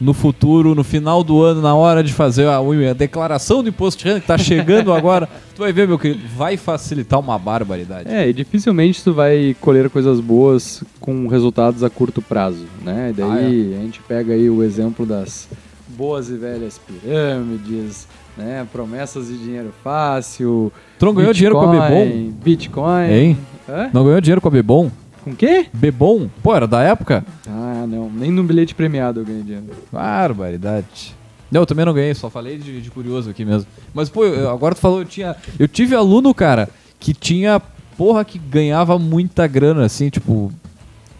[0.00, 4.02] no futuro, no final do ano, na hora de fazer a, a declaração do imposto
[4.02, 8.08] de renda que tá chegando agora, tu vai ver, meu querido, vai facilitar uma barbaridade.
[8.10, 13.10] É, e dificilmente tu vai colher coisas boas com resultados a curto prazo, né?
[13.10, 15.48] E daí Ah, a gente pega aí o exemplo das
[15.86, 18.66] boas e velhas pirâmides, né?
[18.72, 20.72] Promessas de dinheiro fácil.
[20.98, 22.04] Tron ganhou dinheiro com a Bebom?
[22.04, 23.10] Bitcoin, Bitcoin.
[23.12, 23.38] Hein?
[23.72, 23.90] Hã?
[23.92, 24.90] Não ganhou dinheiro com a Bebom?
[25.24, 25.66] Com quê?
[25.72, 26.28] Bebom?
[26.42, 27.24] Pô, era da época?
[27.48, 28.10] Ah, não.
[28.10, 29.66] Nem no bilhete premiado eu ganhei dinheiro.
[29.90, 31.14] Barbaridade.
[31.50, 33.66] Não, eu também não ganhei, só falei de, de curioso aqui mesmo.
[33.94, 35.36] Mas, pô, eu- agora tu falou, eu tinha.
[35.58, 36.68] Eu tive aluno, cara,
[36.98, 37.60] que tinha.
[37.96, 40.32] Porra, que ganhava muita grana, assim, tipo.
[40.32, 40.52] O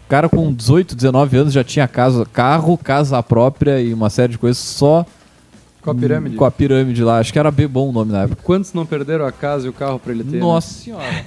[0.09, 4.37] cara com 18, 19 anos já tinha casa, carro, casa própria e uma série de
[4.37, 5.05] coisas só
[5.83, 6.35] Com a pirâmide.
[6.37, 7.19] com a pirâmide lá.
[7.19, 8.41] Acho que era Bebom o nome na época.
[8.43, 10.31] Quantos não perderam a casa e o carro pra ele ter?
[10.37, 10.39] né?
[10.39, 11.25] Nossa senhora.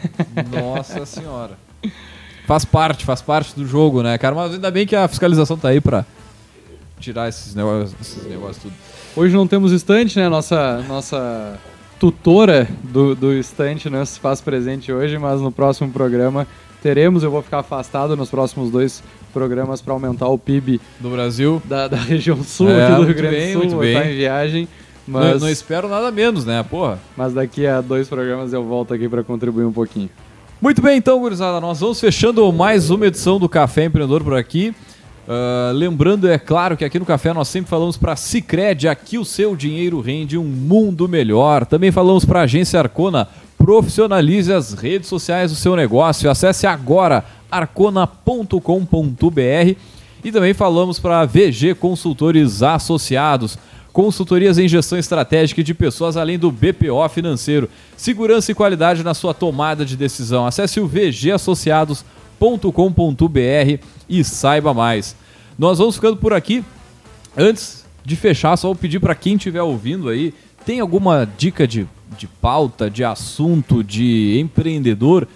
[0.51, 1.59] Nossa senhora.
[2.47, 4.35] Faz parte, faz parte do jogo, né, cara?
[4.35, 6.05] Mas ainda bem que a fiscalização tá aí pra
[6.99, 8.75] tirar esses negócios, esses negócios tudo.
[9.15, 10.29] Hoje não temos estante, né?
[10.29, 11.59] Nossa, nossa
[11.99, 16.47] tutora do, do estante não se faz presente hoje, mas no próximo programa
[16.83, 17.23] teremos.
[17.23, 19.03] Eu vou ficar afastado nos próximos dois
[19.33, 21.63] programas para aumentar o PIB Do Brasil.
[21.65, 23.63] da, da região sul É, aqui do Rio Grande bem, do Sul.
[23.63, 23.93] muito bem.
[23.97, 24.69] estar em viagem,
[25.07, 26.99] Não, mas, não espero nada menos, né, porra?
[27.17, 30.11] mas daqui a dois programas eu volto aqui para contribuir um pouquinho.
[30.61, 34.75] Muito bem, então, gurizada, nós vamos fechando mais uma edição do Café Empreendedor por aqui.
[35.29, 39.25] Ah, lembrando, é claro, que aqui no Café nós sempre falamos para Cicred, aqui o
[39.25, 41.67] seu dinheiro rende um mundo melhor.
[41.67, 46.31] Também falamos para a Agência Arcona, profissionalize as redes sociais do seu negócio.
[46.31, 49.77] Acesse agora arcona.com.br
[50.25, 53.59] e também falamos para a VG Consultores Associados.
[53.93, 57.71] Consultorias em gestão estratégica de pessoas, além do BPO financeiro.
[57.97, 60.47] Segurança e qualidade na sua tomada de decisão.
[60.47, 65.17] Acesse o vgassociados.com.br e saiba mais.
[65.59, 66.65] Nós vamos ficando por aqui.
[67.37, 70.35] Antes de fechar, só vou pedir para quem estiver ouvindo aí,
[70.65, 71.87] tem alguma dica de,
[72.19, 75.27] de pauta, de assunto, de empreendedor?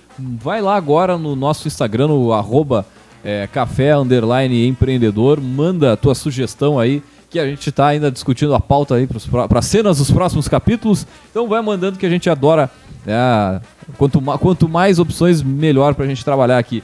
[0.40, 2.84] Vai lá agora no nosso Instagram, no arroba
[3.24, 8.54] é, café underline empreendedor, manda a tua sugestão aí, que a gente está ainda discutindo
[8.54, 9.08] a pauta aí
[9.48, 11.06] para cenas dos próximos capítulos.
[11.30, 12.70] Então vai mandando que a gente adora.
[13.06, 13.60] né,
[13.96, 16.82] quanto, quanto mais opções, melhor para a gente trabalhar aqui.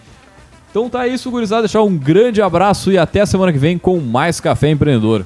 [0.70, 1.62] Então tá isso, gurizada.
[1.62, 5.24] Deixar um grande abraço e até semana que vem com mais Café Empreendedor.